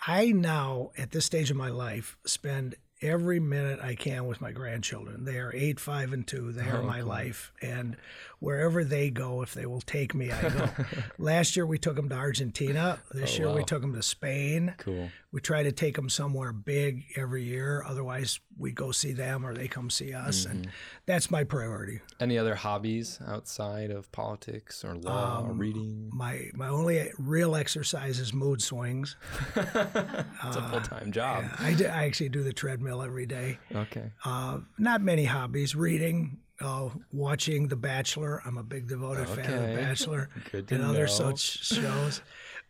I 0.06 0.30
now, 0.30 0.92
at 0.96 1.10
this 1.10 1.26
stage 1.26 1.50
of 1.50 1.56
my 1.56 1.68
life, 1.68 2.16
spend 2.24 2.76
every 3.02 3.40
minute 3.40 3.80
I 3.82 3.94
can 3.94 4.26
with 4.26 4.40
my 4.40 4.52
grandchildren. 4.52 5.24
They 5.24 5.38
are 5.38 5.52
eight, 5.54 5.78
five, 5.80 6.12
and 6.12 6.26
two. 6.26 6.52
They 6.52 6.68
are 6.68 6.82
my 6.82 7.00
life. 7.02 7.52
And 7.62 7.96
wherever 8.38 8.84
they 8.84 9.10
go, 9.10 9.42
if 9.42 9.54
they 9.54 9.66
will 9.66 9.80
take 9.80 10.14
me, 10.14 10.30
I 10.32 10.48
go. 10.48 10.68
Last 11.18 11.56
year 11.56 11.66
we 11.66 11.78
took 11.78 11.96
them 11.96 12.08
to 12.08 12.14
Argentina. 12.14 13.00
This 13.12 13.38
year 13.38 13.52
we 13.52 13.64
took 13.64 13.82
them 13.82 13.94
to 13.94 14.02
Spain. 14.02 14.74
Cool. 14.78 15.10
We 15.32 15.40
try 15.42 15.62
to 15.62 15.72
take 15.72 15.96
them 15.96 16.08
somewhere 16.08 16.52
big 16.52 17.04
every 17.16 17.42
year. 17.42 17.84
Otherwise, 17.86 18.40
we 18.58 18.72
go 18.72 18.90
see 18.92 19.12
them 19.12 19.44
or 19.44 19.52
they 19.54 19.68
come 19.68 19.90
see 19.90 20.14
us. 20.14 20.46
And 20.46 20.68
that's 21.04 21.30
my 21.30 21.44
priority. 21.44 22.00
Any 22.20 22.38
other 22.38 22.54
hobbies 22.54 23.18
outside 23.26 23.90
of 23.90 24.10
politics 24.12 24.82
or 24.82 24.94
law 24.94 25.40
Um, 25.40 25.50
or 25.50 25.52
reading? 25.52 26.10
My 26.14 26.50
my 26.54 26.68
only 26.68 27.10
real 27.18 27.54
exercise 27.54 28.18
is 28.18 28.32
mood 28.32 28.62
swings. 28.62 29.16
It's 29.56 30.56
a 30.56 30.68
full 30.70 30.80
time 30.80 31.12
job. 31.12 31.44
I, 31.58 31.74
do, 31.74 31.86
I 31.86 32.04
actually 32.04 32.28
do 32.28 32.42
the 32.42 32.52
treadmill 32.52 32.85
every 32.88 33.26
day. 33.26 33.58
Okay. 33.74 34.12
Uh, 34.24 34.58
not 34.78 35.00
many 35.02 35.24
hobbies. 35.24 35.74
Reading, 35.74 36.38
uh, 36.60 36.88
watching 37.12 37.68
The 37.68 37.76
Bachelor. 37.76 38.40
I'm 38.44 38.56
a 38.58 38.62
big 38.62 38.88
devoted 38.88 39.28
fan 39.28 39.52
of 39.52 39.68
The 39.70 39.76
Bachelor 39.76 40.28
Good 40.52 40.68
to 40.68 40.74
and 40.76 40.84
other 40.84 41.06
such 41.08 41.40
shows. 41.64 42.22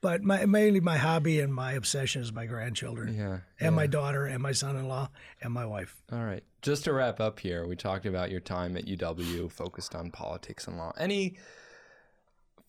But 0.03 0.23
my, 0.23 0.45
mainly 0.47 0.81
my 0.81 0.99
hobby 0.99 1.41
and 1.41 1.53
my 1.53 1.73
obsession 1.73 2.21
is 2.23 2.33
my 2.33 2.47
grandchildren 2.47 3.14
Yeah. 3.17 3.39
and 3.61 3.75
my 3.75 3.87
daughter 3.87 4.27
and 4.27 4.43
my 4.43 4.53
son-in-law 4.53 5.09
and 5.41 5.53
my 5.53 5.64
wife. 5.64 5.97
All 6.12 6.23
right. 6.23 6.45
Just 6.62 6.85
to 6.85 6.93
wrap 6.93 7.19
up 7.21 7.41
here, 7.41 7.67
we 7.67 7.77
talked 7.77 8.07
about 8.07 8.31
your 8.31 8.41
time 8.41 8.77
at 8.77 8.85
UW, 8.87 9.51
focused 9.51 9.95
on 9.95 10.11
politics 10.11 10.67
and 10.67 10.77
law. 10.77 10.93
Any 10.99 11.39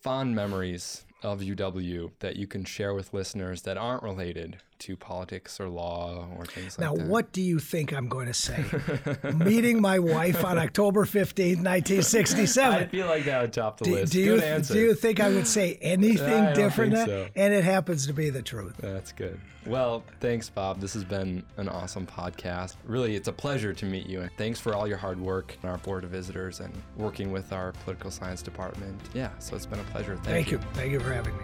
fond 0.02 0.36
memories 0.36 1.04
of 1.24 1.42
UW 1.42 2.12
that 2.20 2.36
you 2.38 2.48
can 2.48 2.64
share 2.64 2.94
with 2.94 3.14
listeners 3.14 3.64
that 3.64 3.78
aren't 3.78 4.04
related 4.04 4.58
to 4.80 4.96
politics 4.96 5.60
or 5.60 5.70
law 5.70 6.28
or 6.38 6.46
things 6.46 6.78
like 6.78 6.90
that. 6.90 6.98
Now, 6.98 7.06
what 7.08 7.32
do 7.32 7.42
you 7.42 7.60
think 7.60 7.94
I'm 7.94 8.08
going 8.08 8.28
to 8.28 8.34
say? 8.34 8.64
Meeting 9.36 9.82
my 9.82 10.00
wife 10.00 10.44
on 10.46 10.58
October 10.58 11.06
15th, 11.06 11.64
1967. 11.64 12.74
I 12.78 12.86
feel 12.88 13.08
like 13.08 13.26
that 13.26 13.42
would 13.42 13.54
top 13.54 13.78
the 13.80 13.86
do, 13.86 13.92
list. 13.94 14.14
do 14.14 14.26
Good 14.26 14.40
you, 14.42 14.46
answer. 14.46 14.74
do 14.74 14.80
you 14.80 14.94
think 14.94 15.20
I 15.20 15.30
would 15.30 15.48
say 15.48 15.78
anything 15.82 16.28
I 16.28 16.46
don't 16.48 16.56
different? 16.56 16.94
think 16.96 17.08
so. 17.08 17.28
And 17.36 17.54
it 17.54 17.64
happens 17.64 18.08
to 18.08 18.14
be 18.14 18.30
the 18.30 18.42
truth. 18.42 18.76
That's 18.78 19.12
good. 19.12 19.40
Well, 19.66 20.04
thanks, 20.22 20.50
Bob. 20.50 20.80
This 20.80 20.94
has 20.94 21.04
been 21.04 21.44
an 21.58 21.68
awesome 21.68 22.08
podcast. 22.08 22.76
Really, 22.86 23.16
it's 23.16 23.28
a 23.28 23.34
pleasure 23.34 23.74
to 23.74 23.86
meet 23.86 24.08
you. 24.08 24.22
And 24.22 24.32
thanks 24.38 24.62
for 24.62 24.74
all 24.74 24.88
your 24.88 24.98
hard 24.98 25.20
work 25.20 25.58
on 25.64 25.70
our 25.70 25.78
board 25.80 26.06
of 26.06 26.10
visitors 26.10 26.62
and 26.62 26.74
working 26.96 27.32
with 27.34 27.52
our 27.52 27.74
political 27.84 28.10
science 28.10 28.42
department. 28.42 28.98
Yeah, 29.14 29.30
so 29.40 29.58
it's 29.58 29.66
been 29.66 29.80
a 29.80 29.84
pleasure. 29.84 30.16
Thank, 30.24 30.26
Thank 30.26 30.52
you. 30.52 30.60
Thank 30.74 30.92
you 30.94 31.00
for 31.02 31.12
having 31.14 31.38
me. 31.38 31.44